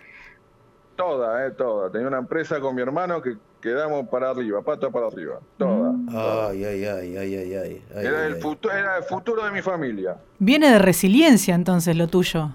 toda, 0.97 1.47
eh, 1.47 1.51
toda. 1.51 1.91
Tenía 1.91 2.09
una 2.09 2.19
empresa 2.19 2.59
con 2.61 2.75
mi 2.75 2.83
hermano 2.83 3.21
que 3.21 3.37
quedamos 3.61 4.09
para 4.09 4.31
arriba, 4.31 4.63
pata 4.63 4.91
para 4.91 5.07
arriba. 5.07 5.41
Toda. 5.59 5.86
Mm. 5.86 5.86
Ay, 6.09 6.65
ay, 6.65 6.85
ay, 6.85 7.17
ay, 7.17 7.35
ay, 7.35 7.55
ay. 7.55 7.83
ay, 7.95 8.07
Era 8.07 8.21
ay, 8.23 8.27
el, 8.29 8.35
ay. 8.35 8.41
futuro, 8.41 8.75
era 8.75 8.99
el 8.99 9.05
futuro 9.05 9.45
de 9.45 9.51
mi 9.51 9.63
familia. 9.63 10.17
Viene 10.39 10.71
de 10.71 10.79
resiliencia 10.79 11.55
entonces 11.55 11.97
lo 11.97 12.07
tuyo. 12.09 12.51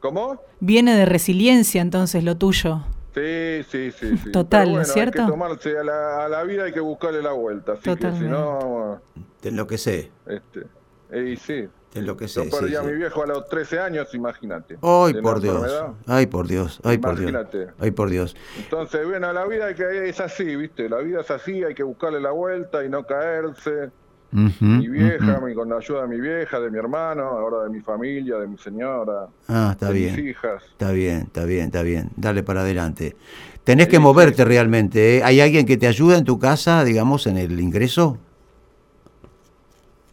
¿Cómo? 0.00 0.40
Viene 0.60 0.94
de 0.96 1.04
resiliencia 1.04 1.82
entonces 1.82 2.24
lo 2.24 2.36
tuyo. 2.36 2.82
Sí, 3.14 3.62
sí, 3.70 3.90
sí. 3.92 4.16
sí. 4.16 4.30
Total, 4.32 4.66
Pero 4.66 4.76
¿no 4.76 4.80
es 4.82 4.88
bueno, 4.88 4.92
cierto? 4.94 5.20
Hay 5.22 5.26
que 5.26 5.32
tomarse 5.32 5.78
a 5.78 5.84
la, 5.84 6.24
a 6.24 6.28
la 6.28 6.42
vida, 6.44 6.64
hay 6.64 6.72
que 6.72 6.80
buscarle 6.80 7.22
la 7.22 7.32
vuelta. 7.32 7.72
Así 7.72 7.82
que 7.82 7.90
si 7.90 7.96
Totalmente. 7.96 8.28
no, 8.30 9.00
Te 9.40 9.48
enloquecé, 9.50 10.10
este, 10.26 10.66
y 11.12 11.36
sí. 11.36 11.68
te. 11.92 12.00
Yo 12.02 12.16
perdí 12.16 12.28
sí, 12.70 12.76
a 12.76 12.80
sí. 12.82 12.86
mi 12.86 12.92
viejo 12.94 13.22
a 13.22 13.26
los 13.26 13.48
13 13.48 13.80
años, 13.80 14.14
imagínate. 14.14 14.78
Ay, 14.80 15.14
por 15.20 15.40
Dios. 15.40 15.72
Ay, 16.06 16.26
por 16.26 16.46
Dios. 16.46 16.80
Ay, 16.84 16.98
por 16.98 17.16
Dios. 17.18 17.30
Imagínate. 17.30 17.66
Ay, 17.80 17.90
por 17.90 18.10
Dios. 18.10 18.36
Entonces, 18.58 19.04
bueno, 19.06 19.32
la 19.32 19.44
vida 19.46 19.74
que, 19.74 20.08
es 20.08 20.20
así, 20.20 20.54
¿viste? 20.56 20.88
La 20.88 20.98
vida 20.98 21.20
es 21.22 21.30
así, 21.30 21.64
hay 21.64 21.74
que 21.74 21.82
buscarle 21.82 22.20
la 22.20 22.30
vuelta 22.30 22.84
y 22.84 22.88
no 22.88 23.04
caerse. 23.04 23.90
Mi 24.32 24.86
vieja, 24.88 25.40
mi- 25.40 25.54
con 25.54 25.68
la 25.68 25.78
ayuda 25.78 26.02
de 26.02 26.06
mi 26.08 26.20
vieja, 26.20 26.60
de 26.60 26.70
mi 26.70 26.78
hermano, 26.78 27.24
ahora 27.24 27.64
de 27.64 27.70
mi 27.70 27.80
familia, 27.80 28.36
de 28.36 28.46
mi 28.46 28.56
señora, 28.58 29.26
Ah, 29.48 29.70
está 29.72 29.88
de 29.88 29.94
bien. 29.94 30.14
mis 30.14 30.24
hijas. 30.30 30.62
Está 30.70 30.92
bien, 30.92 31.22
está 31.22 31.44
bien, 31.44 31.64
está 31.64 31.82
bien. 31.82 32.10
Dale 32.14 32.44
para 32.44 32.60
adelante. 32.60 33.16
Tenés 33.64 33.88
que 33.88 33.98
moverte 33.98 34.44
realmente. 34.44 35.16
¿eh? 35.18 35.22
¿Hay 35.24 35.40
alguien 35.40 35.66
que 35.66 35.76
te 35.76 35.88
ayuda 35.88 36.16
en 36.16 36.24
tu 36.24 36.38
casa, 36.38 36.84
digamos, 36.84 37.26
en 37.26 37.38
el 37.38 37.58
ingreso? 37.58 38.18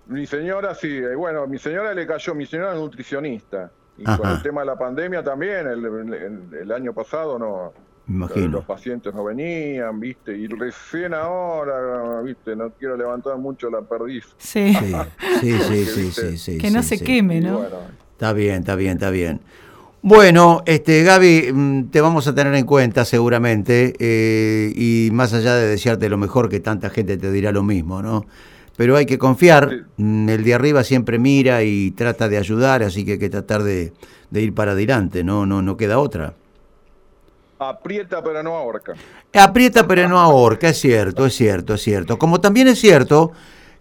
Mi 0.09 0.25
señora 0.25 0.73
sí, 0.75 0.87
eh, 0.97 1.15
bueno, 1.15 1.47
mi 1.47 1.57
señora 1.59 1.93
le 1.93 2.05
cayó, 2.07 2.33
mi 2.35 2.45
señora 2.45 2.73
es 2.73 2.79
nutricionista. 2.79 3.71
Y 3.97 4.03
Ajá. 4.07 4.17
con 4.17 4.29
el 4.29 4.41
tema 4.41 4.61
de 4.61 4.67
la 4.67 4.77
pandemia 4.77 5.23
también, 5.23 5.67
el, 5.67 5.83
el- 5.85 6.53
el 6.61 6.71
año 6.71 6.93
pasado 6.93 7.39
no, 7.39 7.73
Me 8.05 8.15
imagino. 8.15 8.47
los 8.57 8.65
pacientes 8.65 9.13
no 9.13 9.23
venían, 9.23 9.99
¿viste? 9.99 10.37
Y 10.37 10.47
recién 10.47 11.13
ahora, 11.15 12.21
¿viste? 12.21 12.55
No 12.55 12.69
quiero 12.77 12.95
levantar 12.95 13.37
mucho 13.37 13.69
la 13.71 13.81
perdiz. 13.81 14.25
Sí. 14.37 14.73
Sí, 14.75 14.93
sí, 15.41 15.59
sí, 15.59 15.85
sí, 15.85 16.11
sí, 16.11 16.37
sí, 16.37 16.57
que 16.59 16.69
no 16.69 16.83
sí, 16.83 16.89
se 16.89 16.97
sí. 16.97 17.03
queme, 17.05 17.41
¿no? 17.41 17.59
bueno, 17.59 17.77
Está 18.11 18.33
bien, 18.33 18.59
está 18.59 18.75
bien, 18.75 18.93
está 18.93 19.09
bien. 19.09 19.41
Bueno, 20.03 20.61
este 20.67 21.03
Gaby, 21.03 21.51
mm, 21.53 21.89
te 21.89 21.99
vamos 22.01 22.27
a 22.27 22.35
tener 22.35 22.53
en 22.53 22.65
cuenta 22.65 23.03
seguramente 23.03 23.93
eh, 23.99 24.71
y 24.75 25.09
más 25.11 25.33
allá 25.33 25.55
de 25.55 25.67
desearte 25.67 26.07
lo 26.07 26.17
mejor, 26.17 26.49
que 26.49 26.59
tanta 26.59 26.89
gente 26.91 27.17
te 27.17 27.31
dirá 27.31 27.51
lo 27.51 27.63
mismo, 27.63 28.01
¿no? 28.03 28.25
Pero 28.77 28.95
hay 28.95 29.05
que 29.05 29.17
confiar, 29.17 29.87
mm, 29.97 30.29
el 30.29 30.43
de 30.45 30.53
arriba 30.53 30.83
siempre 30.85 31.19
mira 31.19 31.63
y 31.63 31.91
trata 31.91 32.29
de 32.29 32.37
ayudar, 32.37 32.83
así 32.83 33.03
que 33.03 33.13
hay 33.13 33.19
que 33.19 33.29
tratar 33.29 33.63
de, 33.63 33.91
de 34.29 34.41
ir 34.41 34.53
para 34.53 34.71
adelante, 34.71 35.23
no, 35.23 35.45
no, 35.45 35.61
no 35.61 35.75
queda 35.75 35.99
otra. 35.99 36.33
aprieta 37.59 38.23
pero 38.23 38.43
no 38.43 38.55
ahorca. 38.55 38.93
Aprieta 39.33 39.85
pero 39.87 40.07
no 40.07 40.19
ahorca, 40.19 40.69
es 40.69 40.79
cierto, 40.79 41.25
es 41.25 41.33
cierto, 41.35 41.73
es 41.73 41.81
cierto. 41.81 42.17
Como 42.17 42.39
también 42.39 42.67
es 42.67 42.79
cierto 42.79 43.31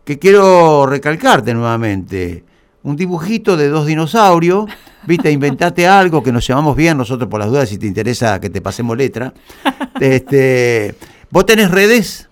que 0.04 0.18
quiero 0.18 0.86
recalcarte 0.86 1.52
nuevamente, 1.52 2.44
un 2.82 2.96
dibujito 2.96 3.56
de 3.56 3.68
dos 3.68 3.84
dinosaurios, 3.86 4.66
viste, 5.06 5.30
inventate 5.30 5.86
algo 5.86 6.22
que 6.22 6.32
nos 6.32 6.46
llamamos 6.46 6.76
bien 6.76 6.96
nosotros 6.96 7.28
por 7.28 7.40
las 7.40 7.50
dudas 7.50 7.68
si 7.68 7.76
te 7.78 7.86
interesa 7.86 8.40
que 8.40 8.48
te 8.48 8.60
pasemos 8.62 8.96
letra. 8.96 9.34
Este, 10.00 10.94
¿Vos 11.30 11.46
tenés 11.46 11.70
redes? 11.70 12.25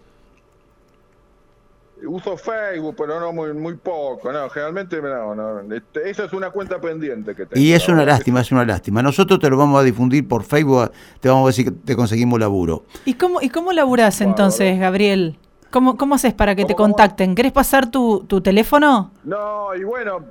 Uso 2.06 2.36
Facebook, 2.36 2.94
pero 2.98 3.18
no 3.20 3.32
muy, 3.32 3.52
muy 3.52 3.74
poco, 3.74 4.30
no, 4.32 4.48
generalmente 4.50 5.00
no, 5.00 5.34
no. 5.34 5.74
Este, 5.74 6.10
esa 6.10 6.24
es 6.24 6.32
una 6.32 6.50
cuenta 6.50 6.80
pendiente 6.80 7.34
que 7.34 7.46
tengo. 7.46 7.60
Y 7.64 7.72
es 7.72 7.88
una 7.88 8.04
lástima, 8.04 8.40
es 8.40 8.52
una 8.52 8.64
lástima. 8.64 9.02
Nosotros 9.02 9.38
te 9.40 9.48
lo 9.50 9.56
vamos 9.56 9.80
a 9.80 9.82
difundir 9.84 10.26
por 10.28 10.42
Facebook, 10.42 10.90
te 11.20 11.28
vamos 11.28 11.44
a 11.44 11.46
decir 11.48 11.64
que 11.66 11.70
te 11.70 11.96
conseguimos 11.96 12.38
laburo. 12.40 12.84
¿Y 13.04 13.14
cómo, 13.14 13.40
y 13.40 13.48
cómo 13.48 13.72
laburás 13.72 14.20
entonces, 14.20 14.78
Gabriel? 14.78 15.38
¿Cómo, 15.70 15.96
¿Cómo 15.96 16.14
haces 16.14 16.32
para 16.34 16.54
que 16.54 16.64
te 16.64 16.74
¿Cómo? 16.74 16.90
contacten? 16.90 17.34
¿Querés 17.34 17.52
pasar 17.52 17.90
tu, 17.90 18.24
tu 18.28 18.40
teléfono? 18.40 19.10
No, 19.24 19.74
y 19.74 19.82
bueno, 19.82 20.24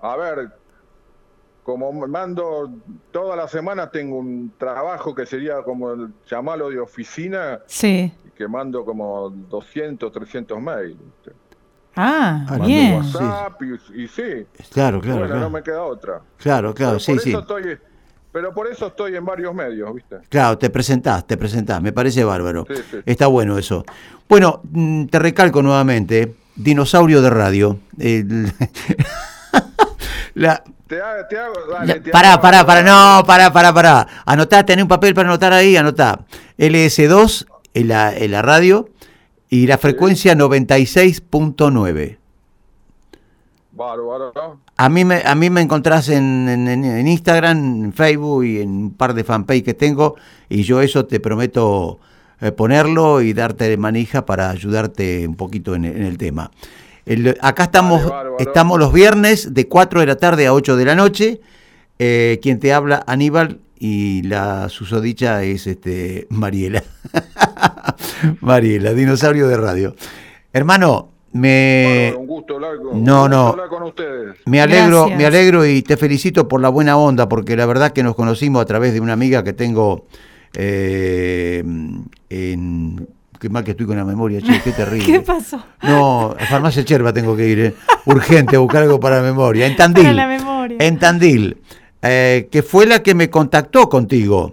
a 0.00 0.16
ver, 0.16 0.50
como 1.64 1.90
mando 2.06 2.70
toda 3.10 3.34
la 3.34 3.48
semana 3.48 3.90
tengo 3.90 4.18
un 4.18 4.52
trabajo 4.56 5.12
que 5.14 5.26
sería 5.26 5.62
como 5.64 5.90
el- 5.92 6.12
llamarlo 6.30 6.70
de 6.70 6.78
oficina, 6.78 7.60
Sí. 7.66 8.12
Que 8.36 8.46
mando 8.46 8.84
como 8.84 9.30
200, 9.30 10.12
300 10.12 10.60
mails. 10.60 10.96
Ah, 11.96 12.44
Ah, 12.48 12.58
bien. 12.66 13.02
Sí. 13.04 13.16
WhatsApp 13.18 13.62
y, 13.62 14.02
y 14.02 14.08
sí, 14.08 14.22
Claro, 14.70 15.00
claro, 15.00 15.20
bueno, 15.20 15.34
no 15.34 15.40
claro. 15.40 15.50
me 15.50 15.62
queda 15.62 15.82
otra. 15.82 16.20
Claro, 16.36 16.74
claro, 16.74 16.92
pero, 16.92 17.00
sí, 17.00 17.12
por 17.12 17.20
sí. 17.22 17.30
eso 17.30 17.38
estoy, 17.40 17.78
pero 18.30 18.52
por 18.52 18.66
eso 18.66 18.88
estoy 18.88 19.16
en 19.16 19.24
varios 19.24 19.54
medios, 19.54 19.94
¿viste? 19.94 20.16
Claro, 20.28 20.58
te 20.58 20.68
presentás, 20.68 21.26
te 21.26 21.38
presentás, 21.38 21.80
me 21.80 21.92
parece 21.92 22.22
bárbaro. 22.22 22.66
Sí, 22.68 22.82
sí. 22.90 22.98
Está 23.06 23.28
bueno 23.28 23.56
eso. 23.56 23.84
Bueno, 24.28 24.60
mm, 24.70 25.06
te 25.06 25.18
recalco 25.18 25.62
nuevamente, 25.62 26.34
dinosaurio 26.54 27.22
de 27.22 27.30
radio. 27.30 27.78
El- 27.98 28.52
la, 30.34 30.62
Te 30.86 31.00
hago, 31.00 31.26
te 31.28 31.38
hago, 31.38 31.54
dale, 31.72 31.86
la- 31.94 32.02
te 32.02 32.10
pará, 32.10 32.32
hago- 32.34 32.42
pará, 32.42 32.66
pará, 32.66 32.82
no, 32.82 33.24
pará, 33.26 33.50
pará, 33.52 33.72
pará. 33.72 34.06
Anotá, 34.26 34.64
tenés 34.66 34.82
un 34.82 34.88
papel 34.88 35.14
para 35.14 35.28
anotar 35.30 35.52
ahí, 35.54 35.76
anotá. 35.76 36.20
LS2 36.58 37.46
en 37.80 37.88
la, 37.88 38.16
en 38.16 38.30
la 38.30 38.42
radio 38.42 38.88
y 39.48 39.66
la 39.66 39.78
frecuencia 39.78 40.34
96.9. 40.34 42.18
Bárbaro, 43.72 44.32
¿no? 44.34 44.60
A 44.78 44.88
mí 44.88 45.04
me, 45.04 45.22
a 45.24 45.34
mí 45.34 45.50
me 45.50 45.60
encontrás 45.60 46.08
en, 46.08 46.48
en- 46.48 47.06
Instagram, 47.08 47.84
en 47.84 47.92
Facebook 47.92 48.44
y 48.44 48.60
en 48.60 48.70
un 48.70 48.90
par 48.94 49.12
de 49.14 49.22
fanpage 49.24 49.62
que 49.64 49.74
tengo 49.74 50.16
y 50.48 50.62
yo 50.62 50.80
eso 50.80 51.04
te 51.06 51.20
prometo 51.20 51.98
eh, 52.40 52.52
ponerlo 52.52 53.20
y 53.22 53.32
darte 53.34 53.68
de 53.68 53.76
manija 53.76 54.24
para 54.26 54.50
ayudarte 54.50 55.26
un 55.28 55.34
poquito 55.36 55.74
en, 55.74 55.84
el- 55.84 55.96
en 55.96 56.02
el 56.04 56.16
tema. 56.18 56.50
El- 57.04 57.36
acá 57.40 57.64
estamos, 57.64 58.08
Vale, 58.08 58.30
estamos 58.38 58.78
los 58.78 58.92
viernes 58.92 59.52
de 59.54 59.68
4 59.68 60.00
de 60.00 60.06
la 60.06 60.16
tarde 60.16 60.46
a 60.46 60.54
8 60.54 60.76
de 60.76 60.84
la 60.84 60.94
noche. 60.94 61.40
Eh, 61.98 62.38
quien 62.42 62.58
te 62.58 62.72
habla, 62.72 63.04
Aníbal, 63.06 63.60
y 63.78 64.22
la 64.22 64.68
susodicha 64.68 65.42
es 65.42 65.66
este 65.66 66.26
Mariela. 66.30 66.82
Mariela, 68.40 68.92
dinosaurio 68.92 69.48
de 69.48 69.56
radio. 69.56 69.94
Hermano, 70.52 71.10
me... 71.32 72.12
Bárbaro, 72.12 72.20
un 72.20 72.26
gusto 72.26 72.54
hablar 72.54 72.76
con, 72.76 72.84
no, 72.84 72.90
un 72.90 73.00
gusto 73.00 73.28
no. 73.28 73.48
hablar 73.48 73.68
con 73.68 73.82
ustedes. 73.82 74.36
Me 74.46 74.60
alegro, 74.60 75.00
Gracias. 75.00 75.18
me 75.18 75.26
alegro 75.26 75.66
y 75.66 75.82
te 75.82 75.96
felicito 75.96 76.48
por 76.48 76.60
la 76.60 76.68
buena 76.68 76.96
onda, 76.96 77.28
porque 77.28 77.56
la 77.56 77.66
verdad 77.66 77.92
que 77.92 78.02
nos 78.02 78.14
conocimos 78.14 78.62
a 78.62 78.64
través 78.64 78.94
de 78.94 79.00
una 79.00 79.12
amiga 79.12 79.44
que 79.44 79.52
tengo 79.52 80.06
eh, 80.54 81.62
en... 82.30 83.08
Qué 83.38 83.50
mal 83.50 83.64
que 83.64 83.72
estoy 83.72 83.84
con 83.84 83.98
la 83.98 84.04
memoria, 84.04 84.40
che, 84.40 84.62
qué 84.62 84.72
terrible. 84.76 85.04
¿Qué 85.04 85.20
pasó? 85.20 85.62
No, 85.82 86.34
a 86.38 86.46
Farmacia 86.46 86.82
Cherva 86.86 87.12
tengo 87.12 87.36
que 87.36 87.46
ir, 87.46 87.60
eh. 87.60 87.74
urgente, 88.06 88.56
a 88.56 88.60
buscar 88.60 88.82
algo 88.82 88.98
para 88.98 89.16
la 89.16 89.22
memoria. 89.22 89.66
En 89.66 89.76
Tandil. 89.76 90.04
Para 90.04 90.14
la 90.14 90.26
memoria. 90.26 90.78
En 90.80 90.98
Tandil, 90.98 91.58
eh, 92.02 92.48
que 92.50 92.62
fue 92.62 92.86
la 92.86 93.02
que 93.02 93.14
me 93.14 93.30
contactó 93.30 93.88
contigo. 93.88 94.52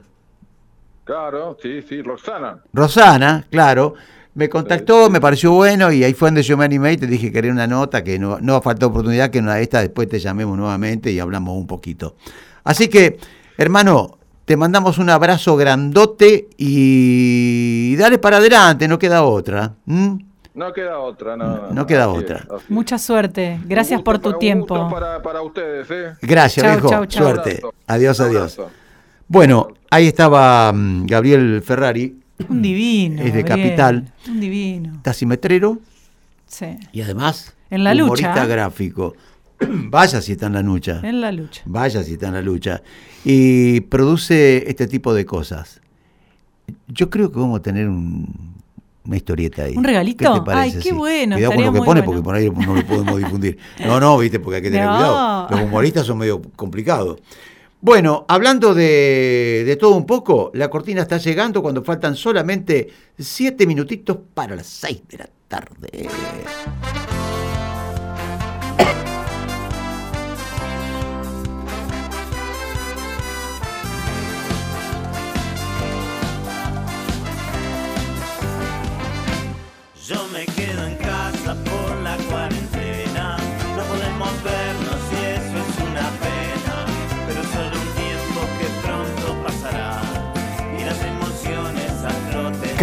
Claro, 1.04 1.58
sí, 1.62 1.82
sí, 1.82 2.02
Roxana. 2.02 2.60
Rosana, 2.72 3.46
claro, 3.50 3.96
me 4.36 4.50
contactó, 4.50 5.10
me 5.10 5.20
pareció 5.20 5.52
bueno 5.52 5.92
y 5.92 6.04
ahí 6.04 6.14
fue 6.14 6.30
donde 6.30 6.44
yo 6.44 6.56
me 6.58 6.66
animé 6.66 6.94
y 6.94 6.98
te 6.98 7.08
dije 7.08 7.28
que 7.28 7.34
quería 7.34 7.52
una 7.52 7.68
nota, 7.68 8.04
que 8.04 8.18
no, 8.18 8.40
no 8.40 8.62
faltó 8.62 8.88
oportunidad, 8.88 9.30
que 9.30 9.40
una 9.40 9.56
de 9.56 9.64
estas 9.64 9.82
después 9.82 10.08
te 10.08 10.20
llamemos 10.20 10.58
nuevamente 10.58 11.12
y 11.12 11.20
hablamos 11.20 11.58
un 11.58 11.68
poquito. 11.68 12.16
Así 12.64 12.88
que, 12.88 13.20
hermano, 13.58 14.18
te 14.46 14.58
mandamos 14.58 14.98
un 14.98 15.10
abrazo 15.10 15.56
grandote 15.56 16.50
y 16.58 17.96
dale 17.98 18.18
para 18.18 18.38
adelante, 18.38 18.88
no 18.88 18.98
queda 18.98 19.24
otra. 19.24 19.74
No 20.56 20.72
queda 20.72 21.00
otra, 21.00 21.36
no. 21.36 21.72
No 21.72 21.86
queda 21.88 22.06
así 22.06 22.18
otra. 22.20 22.36
es, 22.38 22.44
así 22.46 22.56
es. 22.66 22.70
Mucha 22.72 22.98
suerte. 23.00 23.60
Gracias 23.66 23.98
gusto 24.00 24.04
por 24.12 24.20
tu 24.20 24.30
un 24.30 24.40
tiempo. 24.40 24.78
gusto 24.78 24.90
para, 24.94 25.22
para 25.22 25.42
ustedes, 25.42 25.88
¿eh? 25.90 26.14
Gracias, 26.22 26.64
Chau, 26.64 26.74
viejo. 26.74 26.90
chau, 26.90 27.06
chau. 27.08 27.24
Suerte. 27.24 27.62
Adiós, 27.88 28.20
adiós. 28.20 28.60
Bueno, 29.28 29.70
ahí 29.90 30.08
estaba 30.08 30.72
mm, 30.72 31.06
Gabriel 31.08 31.62
Ferrari, 31.64 32.20
Un 32.50 32.62
divino. 32.62 33.22
Es 33.24 33.34
de 33.34 33.42
Gabriel. 33.42 33.70
Capital. 33.70 34.14
Un 34.28 34.40
divino. 34.40 35.00
taximetrero 35.02 35.80
Sí. 36.46 36.78
y 36.92 37.02
además 37.02 37.56
En 37.72 37.84
la 37.84 37.94
humorista 37.94 38.30
lucha. 38.36 38.46
gráfico. 38.46 39.16
Vaya 39.60 40.22
si 40.22 40.34
está 40.34 40.48
en 40.48 40.54
la 40.54 40.62
lucha. 40.62 41.00
En 41.04 41.20
la 41.22 41.32
lucha. 41.32 41.64
Vaya 41.66 42.04
si 42.04 42.14
está 42.14 42.28
en 42.28 42.34
la 42.36 42.42
lucha. 42.44 42.84
Y 43.26 43.82
produce 43.82 44.70
este 44.70 44.86
tipo 44.88 45.14
de 45.16 45.26
cosas. 45.26 45.82
Yo 46.88 47.10
creo 47.10 47.32
que 47.32 47.40
vamos 47.40 47.60
a 47.60 47.64
tener 47.64 47.88
un, 47.90 48.54
una 49.06 49.18
historieta 49.18 49.64
ahí. 49.64 49.76
¿Un 49.76 49.84
regalito? 49.84 50.34
¿Qué 50.34 50.40
te 50.40 50.46
parece? 50.46 50.78
Ay, 50.78 50.84
qué 50.84 50.94
bueno, 50.94 51.36
Cuidado 51.36 51.54
con 51.56 51.66
lo 51.66 51.74
que 51.74 51.80
pone 51.80 51.86
bueno. 52.02 52.06
porque 52.06 52.22
por 52.22 52.36
ahí 52.36 52.50
no 52.50 52.76
lo 52.76 52.86
podemos 52.86 53.18
difundir. 53.24 53.58
No, 53.86 54.00
no, 54.00 54.18
viste, 54.18 54.40
porque 54.40 54.58
hay 54.58 54.62
que 54.62 54.72
tener 54.72 54.86
No. 54.86 54.96
cuidado. 54.96 55.48
Los 55.52 55.62
humoristas 55.62 56.06
son 56.06 56.18
medio 56.20 56.42
complicados. 56.56 57.20
Bueno, 57.82 58.24
hablando 58.30 58.74
de, 58.74 59.64
de 59.66 59.76
todo 59.76 59.96
un 59.96 60.06
poco, 60.06 60.52
la 60.54 60.70
cortina 60.70 61.02
está 61.02 61.18
llegando 61.18 61.62
cuando 61.62 61.84
faltan 61.84 62.16
solamente 62.16 62.90
siete 63.20 63.68
minutitos 63.68 64.18
para 64.34 64.56
las 64.56 64.68
seis 64.68 65.02
de 65.10 65.18
la 65.18 65.30
tarde. 65.50 66.08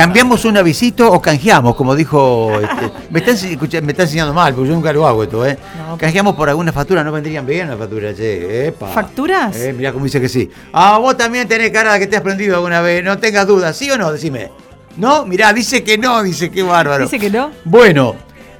¿Cambiamos 0.01 0.47
un 0.47 0.57
avisito 0.57 1.13
o 1.13 1.21
canjeamos, 1.21 1.75
como 1.77 1.95
dijo... 1.95 2.51
este, 2.59 2.91
me, 3.11 3.19
está, 3.21 3.81
me 3.83 3.93
enseñando 3.93 4.33
mal, 4.33 4.55
porque 4.55 4.71
yo 4.71 4.75
nunca 4.75 4.95
lo 4.95 5.07
hago 5.07 5.23
esto, 5.25 5.45
¿eh? 5.45 5.59
No. 5.77 5.99
Canjeamos 5.99 6.35
por 6.37 6.49
alguna 6.49 6.73
factura, 6.73 7.05
¿no 7.05 7.13
vendrían 7.13 7.45
bien 7.45 7.69
las 7.69 7.77
facturas? 7.79 8.17
Che, 8.17 8.69
epa. 8.69 8.87
¿Facturas? 8.87 9.55
Eh, 9.57 9.75
mirá 9.75 9.93
cómo 9.93 10.07
dice 10.07 10.19
que 10.19 10.31
sí. 10.31 10.51
Ah, 10.73 10.97
vos 10.97 11.19
también 11.19 11.47
tenés 11.47 11.71
cara 11.71 11.93
de 11.93 11.99
que 12.01 12.07
te 12.07 12.17
has 12.17 12.23
prendido 12.23 12.57
alguna 12.57 12.81
vez, 12.81 13.05
no 13.05 13.19
tengas 13.19 13.47
dudas, 13.47 13.77
¿sí 13.77 13.91
o 13.91 13.99
no? 13.99 14.11
Decime. 14.11 14.51
¿No? 14.97 15.27
Mirá, 15.27 15.53
dice 15.53 15.85
que 15.85 15.99
no, 15.99 16.23
dice 16.23 16.51
qué 16.51 16.63
bárbaro. 16.63 17.05
Dice 17.05 17.19
que 17.19 17.29
no. 17.29 17.51
Bueno, 17.65 18.15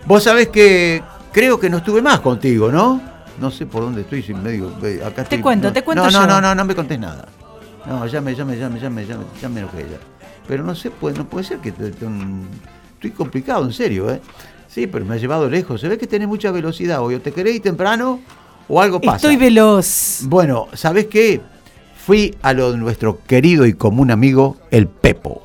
vos 0.05 0.23
sabés 0.23 0.49
que 0.49 1.03
creo 1.33 1.59
que 1.59 1.71
no 1.71 1.79
estuve 1.79 2.03
más 2.03 2.21
contigo, 2.21 2.71
¿no? 2.71 3.01
No 3.41 3.51
sé 3.51 3.65
por 3.65 3.83
dónde 3.85 4.03
estoy, 4.03 4.23
si 4.23 4.35
medio. 4.35 4.73
eh, 4.83 5.01
Acá 5.03 5.23
estoy- 5.23 5.41
cuento, 5.41 5.69
no, 5.69 5.73
te 5.73 5.83
cuento 5.83 6.05
No, 6.05 6.11
no, 6.11 6.21
yo. 6.21 6.27
no, 6.27 6.41
no, 6.43 6.55
no 6.55 6.65
me 6.67 6.75
contés 6.75 6.99
nada. 6.99 7.27
No, 7.87 8.07
ya 8.07 8.21
me, 8.21 8.35
ya 8.35 8.45
me, 8.45 8.59
ya 8.59 8.69
me, 8.69 8.79
ya 8.79 8.91
me, 8.91 9.07
ya 9.07 9.19
Pero 10.51 10.65
no 10.65 10.75
sé, 10.75 10.91
pues, 10.91 11.17
no 11.17 11.29
puede 11.29 11.45
ser 11.47 11.59
que 11.59 11.71
te- 11.71 11.93
te- 11.93 12.05
un- 12.05 12.49
estoy 12.95 13.13
complicado, 13.13 13.65
en 13.65 13.73
serio, 13.73 14.11
¿eh? 14.11 14.21
Sí, 14.67 14.89
pero 14.89 15.05
me 15.05 15.15
ha 15.15 15.17
llevado 15.17 15.49
lejos. 15.49 15.81
Se 15.81 15.87
ve 15.89 15.97
que 15.97 16.09
tenés 16.09 16.27
mucha 16.27 16.51
velocidad 16.51 17.01
hoy. 17.03 17.15
O 17.15 17.21
te 17.21 17.31
querés 17.31 17.55
ir 17.55 17.63
temprano 17.63 18.19
o 18.69 18.81
algo 18.83 19.01
pasa. 19.01 19.15
Estoy 19.19 19.37
veloz. 19.37 20.23
Bueno, 20.25 20.67
¿sabés 20.73 21.07
qué? 21.07 21.41
Fui 22.05 22.35
a 22.43 22.53
lo 22.53 22.73
de 22.73 22.79
nuestro 22.79 23.21
querido 23.29 23.65
y 23.65 23.75
común 23.75 24.11
amigo, 24.11 24.57
el 24.73 24.89
Pepo. 24.89 25.43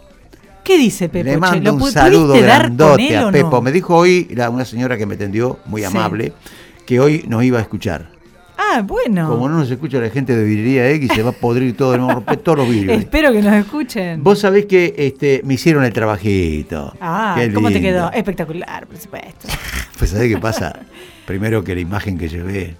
¿Qué 0.63 0.79
dice 0.79 1.07
Pepo? 1.07 1.25
Le 1.25 1.37
mando 1.37 1.71
¿Lo 1.71 1.83
un 1.85 1.91
saludo 1.91 2.33
grandote 2.33 3.15
a 3.15 3.29
Pepo. 3.29 3.51
no? 3.57 3.61
Me 3.61 3.71
dijo 3.71 3.95
hoy 3.95 4.27
la- 4.33 4.49
una 4.49 4.65
señora 4.65 4.97
que 4.97 5.05
me 5.05 5.13
atendió, 5.13 5.59
muy 5.65 5.81
Sí. 5.81 5.87
amable, 5.87 6.33
que 6.87 6.99
hoy 6.99 7.25
nos 7.27 7.43
iba 7.43 7.59
a 7.59 7.61
escuchar. 7.61 8.09
Ah, 8.57 8.81
bueno. 8.85 9.29
Como 9.29 9.49
no 9.49 9.57
nos 9.59 9.69
escucha 9.71 9.99
la 9.99 10.09
gente 10.09 10.35
de 10.35 10.43
Vidrería 10.43 10.89
X, 10.91 11.11
se 11.13 11.23
va 11.23 11.29
a 11.29 11.33
podrir 11.33 11.75
todo, 11.75 11.91
vamos 11.91 12.09
a 12.11 12.13
romper 12.15 12.37
todos 12.37 12.57
los 12.59 12.69
vidrios. 12.69 12.97
Espero 12.99 13.31
que 13.31 13.41
nos 13.41 13.53
escuchen. 13.53 14.23
Vos 14.23 14.39
sabés 14.39 14.65
que 14.65 14.93
este, 14.97 15.41
me 15.43 15.55
hicieron 15.55 15.83
el 15.83 15.93
trabajito. 15.93 16.93
Ah, 17.01 17.37
¿cómo 17.53 17.69
te 17.71 17.81
quedó? 17.81 18.11
Espectacular, 18.11 18.87
por 18.87 18.97
supuesto. 18.97 19.47
Pues 19.97 20.09
¿sabés 20.11 20.29
qué 20.33 20.37
pasa? 20.37 20.77
Primero 21.25 21.63
que 21.63 21.73
la 21.73 21.79
imagen 21.79 22.17
que 22.17 22.27
llevé 22.27 22.75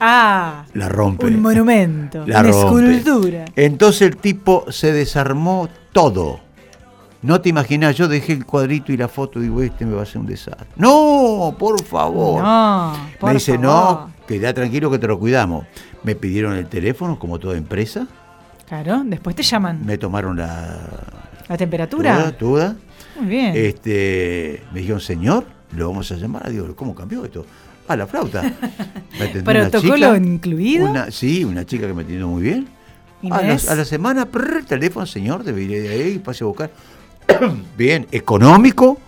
Ah, 0.00 0.64
la 0.74 0.88
rompe. 0.88 1.24
un 1.26 1.40
monumento, 1.40 2.26
La 2.26 2.40
una 2.40 2.50
rompe. 2.52 2.96
escultura. 2.96 3.44
Entonces 3.56 4.02
el 4.02 4.16
tipo 4.18 4.66
se 4.70 4.92
desarmó 4.92 5.68
todo. 5.92 6.40
No 7.22 7.40
te 7.40 7.48
imaginas, 7.48 7.96
yo 7.96 8.08
dejé 8.08 8.32
el 8.32 8.44
cuadrito 8.44 8.92
y 8.92 8.96
la 8.96 9.06
foto 9.06 9.38
y 9.38 9.42
digo, 9.42 9.62
este 9.62 9.86
me 9.86 9.94
va 9.94 10.00
a 10.00 10.02
hacer 10.02 10.18
un 10.18 10.26
desastre. 10.26 10.66
No, 10.76 11.54
por 11.56 11.80
favor. 11.84 12.42
No, 12.42 12.92
por 13.20 13.30
me 13.30 13.34
dice, 13.34 13.52
favor. 13.58 13.64
no, 13.64 14.12
queda 14.26 14.52
tranquilo 14.52 14.90
que 14.90 14.98
te 14.98 15.06
lo 15.06 15.18
cuidamos. 15.20 15.64
Me 16.02 16.16
pidieron 16.16 16.54
el 16.56 16.66
teléfono, 16.66 17.18
como 17.20 17.38
toda 17.38 17.56
empresa. 17.56 18.08
Claro, 18.66 19.02
después 19.04 19.36
te 19.36 19.44
llaman. 19.44 19.86
Me 19.86 19.98
tomaron 19.98 20.36
la... 20.36 20.80
¿La 21.48 21.56
temperatura? 21.56 22.16
Toda, 22.16 22.32
toda. 22.36 22.76
Muy 23.20 23.28
bien. 23.28 23.52
Este, 23.54 24.64
me 24.72 24.80
dijeron, 24.80 25.00
señor, 25.00 25.46
lo 25.76 25.88
vamos 25.90 26.10
a 26.10 26.16
llamar. 26.16 26.50
Digo, 26.50 26.74
¿cómo 26.74 26.92
cambió 26.94 27.24
esto? 27.24 27.46
Ah, 27.86 27.96
la 27.96 28.06
flauta. 28.06 28.42
Me 29.18 29.30
una 29.30 29.44
¿Protocolo 29.44 29.94
chica, 29.94 30.16
incluido? 30.16 30.90
Una, 30.90 31.10
sí, 31.10 31.44
una 31.44 31.64
chica 31.66 31.86
que 31.86 31.92
me 31.92 32.02
atendió 32.02 32.26
muy 32.26 32.42
bien. 32.42 32.68
A 33.30 33.42
la, 33.42 33.54
a 33.54 33.74
la 33.74 33.84
semana, 33.84 34.26
prr, 34.26 34.64
teléfono, 34.64 35.04
señor, 35.06 35.44
debería 35.44 35.78
ir 35.78 35.90
ahí, 35.90 36.18
pase 36.18 36.42
a 36.42 36.46
buscar. 36.46 36.70
bien, 37.76 38.06
económico, 38.12 38.98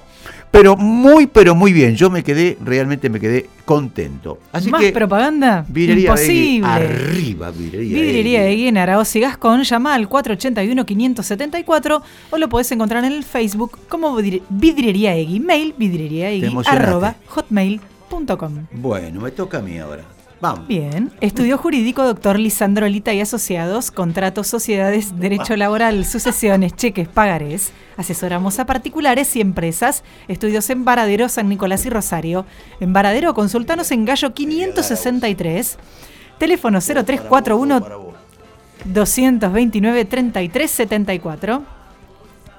pero 0.51 0.77
muy, 0.77 1.27
pero 1.27 1.55
muy 1.55 1.73
bien. 1.73 1.97
Yo 1.97 2.11
me 2.11 2.23
quedé, 2.23 2.57
realmente 2.65 3.09
me 3.11 3.19
quedé 3.19 3.49
contento. 3.65 4.39
Así 4.53 4.71
Más 4.71 4.81
que, 4.81 4.93
propaganda? 4.93 5.65
Vidrería 5.69 6.11
Imposible. 6.11 6.67
arriba, 6.67 7.51
Vidrería 7.51 8.01
Vidrería 8.01 8.41
Begui. 8.43 8.51
de 8.51 8.57
Guien, 8.63 8.79
Araoz 8.79 9.17
y 9.17 9.21
Gascón, 9.21 9.65
llama 9.65 9.95
al 9.95 10.09
481-574 10.09 12.03
o 12.31 12.39
lo 12.39 12.49
podés 12.49 12.71
encontrar 12.73 13.05
en 13.05 13.13
el 13.13 13.25
Facebook 13.25 13.79
como 13.89 14.15
Vidrería 14.15 15.15
Egui, 15.17 15.41
mail 15.41 15.75
vidreriaegui, 15.77 16.57
arroba 16.67 17.17
hotmail.com. 17.27 18.67
Bueno, 18.73 19.21
me 19.21 19.33
toca 19.33 19.59
a 19.59 19.63
mí 19.63 19.79
ahora. 19.79 20.05
Vamos. 20.45 20.69
Bien, 20.69 21.11
estudio 21.23 21.57
jurídico, 21.57 22.05
doctor 22.05 22.39
Lisandro 22.39 22.87
Lita 22.87 23.15
y 23.15 23.21
Asociados, 23.23 23.91
contratos, 23.91 24.47
sociedades, 24.47 25.19
derecho 25.19 25.57
laboral, 25.57 26.05
sucesiones, 26.05 26.77
cheques, 26.77 27.09
pagarés. 27.09 27.73
Asesoramos 27.97 28.59
a 28.59 28.67
particulares 28.67 29.35
y 29.37 29.41
empresas. 29.41 30.05
Estudios 30.29 30.69
en 30.69 30.85
Varadero, 30.85 31.31
San 31.31 31.49
Nicolás 31.49 31.87
y 31.87 31.89
Rosario. 31.89 32.45
En 32.79 32.93
Varadero, 32.93 33.33
consultanos 33.33 33.91
en 33.91 34.05
Gallo 34.05 34.35
563. 34.35 35.79
Teléfono 36.37 36.79
0341 36.83 37.81
229 38.85 40.05
3374. 40.05 41.63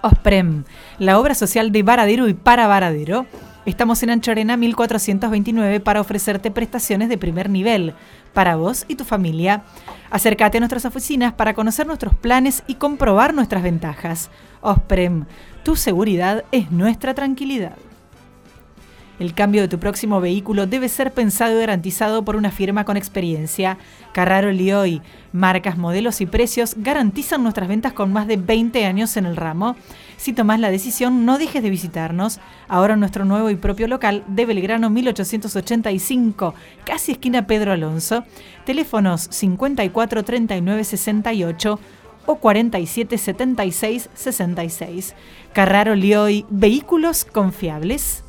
OSPREM, 0.01 0.63
la 0.97 1.19
obra 1.19 1.35
social 1.35 1.71
de 1.71 1.83
Varadero 1.83 2.27
y 2.27 2.33
para 2.33 2.65
Varadero. 2.65 3.27
Estamos 3.65 4.03
en 4.03 4.11
Anchorena 4.11 4.57
1429 4.57 5.79
para 5.79 5.99
ofrecerte 5.99 6.51
prestaciones 6.51 7.09
de 7.09 7.17
primer 7.17 7.49
nivel 7.49 7.95
para 8.31 8.57
vos 8.57 8.85
y 8.87 8.93
tu 8.93 9.05
familia. 9.05 9.63
Acércate 10.11 10.57
a 10.57 10.59
nuestras 10.59 10.85
oficinas 10.85 11.33
para 11.33 11.55
conocer 11.55 11.87
nuestros 11.87 12.13
planes 12.13 12.61
y 12.67 12.75
comprobar 12.75 13.33
nuestras 13.33 13.63
ventajas. 13.63 14.29
OSPREM, 14.61 15.25
tu 15.63 15.75
seguridad 15.75 16.43
es 16.51 16.69
nuestra 16.69 17.15
tranquilidad. 17.15 17.75
El 19.17 19.33
cambio 19.33 19.61
de 19.61 19.67
tu 19.67 19.79
próximo 19.79 20.21
vehículo 20.21 20.67
debe 20.67 20.87
ser 20.87 21.11
pensado 21.11 21.55
y 21.55 21.59
garantizado 21.61 22.23
por 22.23 22.35
una 22.35 22.51
firma 22.51 22.83
con 22.83 22.97
experiencia. 22.97 23.79
Carraro 24.11 24.51
Lioy, 24.51 25.01
marcas, 25.31 25.77
modelos 25.77 26.21
y 26.21 26.27
precios 26.27 26.75
garantizan 26.77 27.41
nuestras 27.41 27.67
ventas 27.67 27.93
con 27.93 28.13
más 28.13 28.27
de 28.27 28.37
20 28.37 28.85
años 28.85 29.17
en 29.17 29.25
el 29.25 29.37
ramo. 29.37 29.75
Si 30.17 30.33
tomas 30.33 30.59
la 30.59 30.71
decisión, 30.71 31.25
no 31.25 31.37
dejes 31.37 31.61
de 31.61 31.69
visitarnos. 31.69 32.39
Ahora 32.67 32.95
nuestro 32.95 33.25
nuevo 33.25 33.49
y 33.49 33.55
propio 33.55 33.87
local 33.87 34.23
de 34.27 34.45
Belgrano 34.45 34.89
1885, 34.89 36.55
casi 36.85 37.13
esquina 37.13 37.47
Pedro 37.47 37.73
Alonso. 37.73 38.23
Teléfonos 38.65 39.27
54 39.29 40.23
39 40.23 40.83
68 40.83 41.79
o 42.25 42.35
47 42.35 43.17
76 43.17 44.09
66. 44.13 45.15
Carraro 45.53 45.95
Lioy, 45.95 46.45
vehículos 46.49 47.25
confiables. 47.25 48.23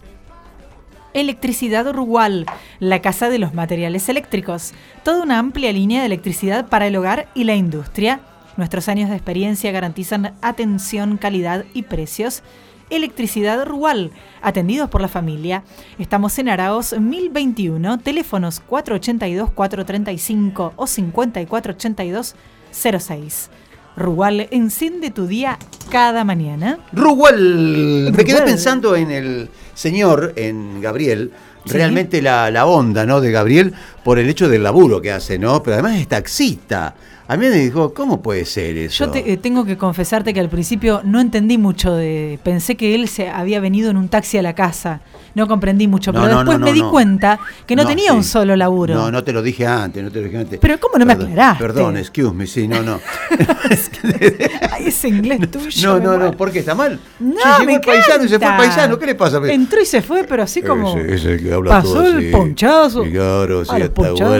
Electricidad 1.14 1.86
Urugual, 1.86 2.44
la 2.78 3.00
casa 3.00 3.30
de 3.30 3.38
los 3.38 3.54
materiales 3.54 4.08
eléctricos. 4.10 4.74
Toda 5.02 5.22
una 5.22 5.38
amplia 5.38 5.72
línea 5.72 6.00
de 6.00 6.06
electricidad 6.06 6.68
para 6.68 6.88
el 6.88 6.96
hogar 6.96 7.28
y 7.34 7.44
la 7.44 7.54
industria. 7.54 8.20
Nuestros 8.56 8.88
años 8.88 9.10
de 9.10 9.16
experiencia 9.16 9.70
garantizan 9.70 10.32
atención, 10.40 11.18
calidad 11.18 11.66
y 11.74 11.82
precios. 11.82 12.42
Electricidad 12.88 13.66
Rual, 13.66 14.12
atendidos 14.40 14.88
por 14.88 15.02
la 15.02 15.08
familia. 15.08 15.64
Estamos 15.98 16.38
en 16.38 16.48
Araos 16.48 16.98
1021, 16.98 17.98
teléfonos 17.98 18.62
482-435 18.68 20.72
o 20.76 20.86
5482-06. 20.86 23.48
Rual 23.96 24.48
enciende 24.50 25.10
tu 25.10 25.26
día 25.26 25.58
cada 25.90 26.24
mañana. 26.24 26.78
Rugal, 26.92 28.12
me 28.14 28.24
quedé 28.24 28.42
pensando 28.42 28.94
en 28.94 29.10
el 29.10 29.48
señor 29.74 30.34
en 30.36 30.80
Gabriel 30.80 31.32
realmente 31.64 32.22
la, 32.22 32.50
la 32.50 32.66
onda, 32.66 33.06
¿no? 33.06 33.20
De 33.20 33.32
Gabriel 33.32 33.74
por 34.04 34.18
el 34.18 34.28
hecho 34.28 34.48
del 34.48 34.62
laburo 34.62 35.00
que 35.00 35.12
hace, 35.12 35.38
¿no? 35.38 35.62
Pero 35.62 35.74
además 35.74 35.98
es 35.98 36.08
taxista. 36.08 36.94
A 37.28 37.36
mí 37.36 37.46
me 37.46 37.56
dijo, 37.56 37.92
¿cómo 37.92 38.22
puede 38.22 38.44
ser 38.44 38.76
eso? 38.76 39.04
Yo 39.06 39.10
te- 39.10 39.32
eh, 39.32 39.36
tengo 39.36 39.64
que 39.64 39.76
confesarte 39.76 40.32
que 40.32 40.38
al 40.40 40.48
principio 40.48 41.00
no 41.04 41.20
entendí 41.20 41.58
mucho 41.58 41.92
de. 41.94 42.38
Pensé 42.44 42.76
que 42.76 42.94
él 42.94 43.08
se 43.08 43.28
había 43.28 43.58
venido 43.58 43.90
en 43.90 43.96
un 43.96 44.08
taxi 44.08 44.38
a 44.38 44.42
la 44.42 44.54
casa. 44.54 45.00
No 45.34 45.48
comprendí 45.48 45.86
mucho, 45.88 46.12
No, 46.12 46.20
pero 46.22 46.32
no, 46.32 46.38
después 46.38 46.58
no, 46.60 46.64
me 46.66 46.72
di 46.72 46.80
cuenta 46.82 47.38
que 47.66 47.74
no, 47.76 47.84
tenía 47.86 48.12
sí. 48.12 48.16
un 48.16 48.24
solo 48.24 48.54
laburo. 48.56 48.94
No, 48.94 49.10
no 49.10 49.22
te 49.24 49.32
lo 49.32 49.42
dije 49.42 49.66
antes, 49.66 50.02
no 50.02 50.10
te 50.10 50.20
lo 50.20 50.24
dije 50.26 50.38
antes. 50.38 50.58
Pero 50.60 50.78
¿cómo 50.80 50.98
no 50.98 51.04
me 51.04 51.12
aclaraste? 51.14 51.62
Perdón, 51.62 51.96
excuse 51.98 52.32
me, 52.32 52.46
sí, 52.46 52.66
no, 52.68 52.80
no. 52.82 53.00
Ay, 54.70 54.86
ese 54.86 55.08
inglés 55.08 55.40
tuyo. 55.50 55.98
no, 55.98 56.16
no, 56.16 56.18
no. 56.18 56.36
¿por 56.36 56.50
qué 56.52 56.60
está 56.60 56.74
mal? 56.74 56.98
No, 57.18 57.32
Sí, 57.34 57.38
llegó 57.60 57.64
me 57.66 57.74
el 57.74 57.80
paisano 57.80 58.24
y 58.24 58.28
se 58.28 58.38
fue 58.38 58.48
el 58.48 58.56
paisano, 58.56 58.98
¿qué 58.98 59.06
le 59.06 59.14
pasa? 59.14 59.40
Entró 59.52 59.80
y 59.82 59.86
se 59.86 60.00
fue, 60.02 60.24
pero 60.24 60.42
así 60.42 60.62
como. 60.62 60.96
Ese, 60.96 61.14
ese 61.34 61.42
que 61.42 61.52
habla 61.52 61.70
pasó 61.70 61.92
todo 61.94 62.06
el 62.06 62.16
así. 62.18 62.30
ponchazo. 62.30 63.04
Y 63.04 63.12
claro, 63.12 63.64
sí, 63.64 63.70
A 63.74 63.78
los 63.78 63.90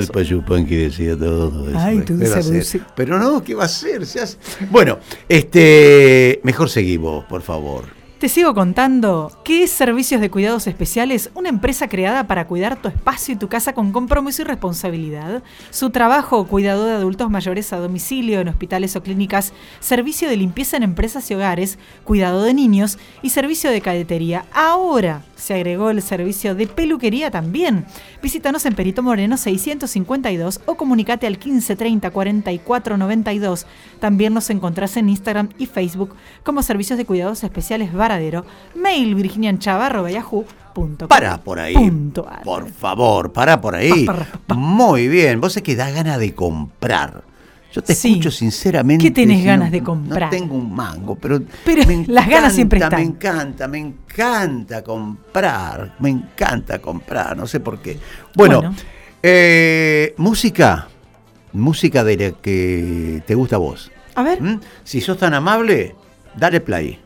hasta 0.09 0.23
Yupanqui 0.23 0.77
decía 0.77 1.17
todo 1.17 1.69
eso. 1.69 1.79
Ay, 1.79 1.99
¿Qué 1.99 2.05
tú 2.05 2.19
va 2.19 2.27
Pero 2.95 3.19
no, 3.19 3.43
¿qué 3.43 3.55
va 3.55 3.65
a 3.65 3.67
hacer? 3.67 4.07
Se 4.07 4.21
hace- 4.21 4.39
Bueno, 4.71 4.99
este, 5.29 6.41
mejor 6.43 6.69
seguí 6.71 6.97
vos, 6.97 7.25
por 7.25 7.43
favor. 7.43 7.96
Te 8.27 8.31
sigo 8.31 8.55
contando 8.55 9.31
qué 9.45 9.63
es 9.63 9.71
Servicios 9.71 10.21
de 10.21 10.33
Cuidados 10.33 10.67
Especiales, 10.67 11.31
una 11.37 11.49
empresa 11.49 11.87
creada 11.87 12.27
para 12.27 12.49
cuidar 12.49 12.75
tu 12.75 12.89
espacio 12.89 13.35
y 13.35 13.39
tu 13.39 13.47
casa 13.47 13.73
con 13.73 13.93
compromiso 13.93 14.43
y 14.43 14.47
responsabilidad. 14.47 15.45
Su 15.71 15.91
trabajo, 15.91 16.45
cuidado 16.49 16.87
de 16.87 16.95
adultos 16.95 17.31
mayores 17.31 17.73
a 17.73 17.77
domicilio, 17.77 18.41
en 18.41 18.49
hospitales 18.49 18.97
o 18.97 19.03
clínicas, 19.05 19.53
servicio 19.79 20.29
de 20.29 20.39
limpieza 20.39 20.77
en 20.77 20.83
empresas 20.83 21.31
y 21.31 21.35
hogares, 21.35 21.79
cuidado 22.03 22.43
de 22.43 22.53
niños 22.53 22.99
y 23.23 23.31
servicio 23.31 23.71
de 23.71 23.81
cadetería. 23.81 24.45
Ahora 24.53 25.23
se 25.37 25.55
agregó 25.55 25.91
el 25.91 26.03
servicio 26.03 26.57
de 26.57 26.67
peluquería 26.67 27.31
también. 27.31 27.87
Visítanos 28.23 28.67
en 28.67 28.75
Perito 28.75 29.05
Moreno 29.05 29.37
652 29.37 30.63
o 30.67 30.75
comunicate 30.75 31.29
al 31.29 31.35
1530 31.35 32.11
44 32.11 32.97
92. 32.97 33.67
También 34.01 34.35
nos 34.35 34.51
encontrás 34.51 34.97
en 34.97 35.11
Instagram 35.11 35.51
y 35.59 35.67
Facebook 35.67 36.17
como 36.43 36.63
Servicios 36.63 36.99
de 36.99 37.05
Cuidados 37.05 37.45
Especiales 37.45 37.93
Mail 38.75 39.15
virginianchava.yahoo.com. 39.15 41.09
Para 41.09 41.39
por 41.39 41.59
ahí. 41.59 41.75
Punto. 41.75 42.27
Por 42.45 42.69
favor, 42.71 43.33
para 43.33 43.61
por 43.61 43.75
ahí. 43.75 44.05
Pa, 44.05 44.15
pa, 44.15 44.27
pa. 44.47 44.55
Muy 44.55 45.09
bien. 45.09 45.41
Vos 45.41 45.57
es 45.57 45.63
que 45.63 45.75
da 45.77 45.91
ganas 45.91 46.19
de 46.19 46.35
comprar. 46.35 47.23
Yo 47.73 47.83
te 47.83 47.95
Sí. 47.95 48.11
escucho 48.13 48.31
sinceramente. 48.31 49.05
¿Qué 49.05 49.11
tenés 49.11 49.45
ganas 49.45 49.71
de 49.71 49.83
comprar? 49.83 50.25
No 50.33 50.39
tengo 50.39 50.55
un 50.55 50.75
mango, 50.75 51.15
pero. 51.17 51.41
Pero 51.65 51.83
las 52.09 52.29
ganas 52.29 52.55
siempre 52.55 52.79
están. 52.79 53.01
Me 53.01 53.07
encanta, 53.07 53.69
me 53.69 53.79
encanta 53.79 54.83
comprar. 54.83 55.95
Me 55.99 56.11
encanta 56.11 56.79
comprar. 56.79 57.37
No 57.37 57.47
sé 57.47 57.61
por 57.61 57.79
qué. 57.81 57.99
Bueno, 58.35 58.61
Bueno. 58.61 58.75
eh, 59.23 60.15
música. 60.19 60.89
Música 61.53 62.05
de 62.05 62.17
la 62.17 62.31
que 62.33 63.23
te 63.27 63.35
gusta 63.35 63.57
a 63.57 63.59
vos. 63.59 63.91
A 64.15 64.23
ver, 64.23 64.43
¿Mm? 64.43 64.61
Si 64.85 65.01
sos 65.01 65.17
tan 65.19 65.33
amable, 65.35 65.95
dale 66.37 66.61
play. 66.61 66.99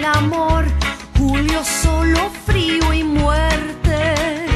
El 0.00 0.06
amor, 0.06 0.64
julio 1.18 1.62
solo 1.62 2.30
frío 2.46 2.92
y 2.92 3.04
muerte. 3.04 4.46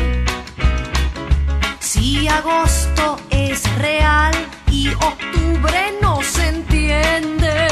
Si 1.80 2.26
agosto 2.26 3.18
es 3.28 3.60
real 3.76 4.34
y 4.70 4.88
octubre 4.88 5.80
no 6.00 6.22
se 6.22 6.48
entiende, 6.48 7.68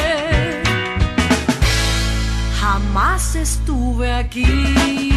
jamás 2.61 3.37
estuve 3.37 4.13
aquí. 4.13 5.12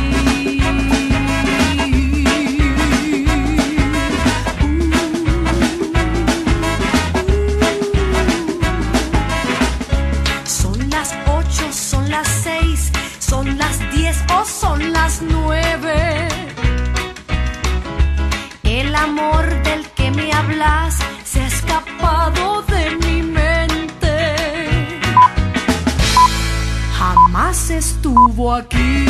Estuvo 27.78 28.54
aquí. 28.54 29.06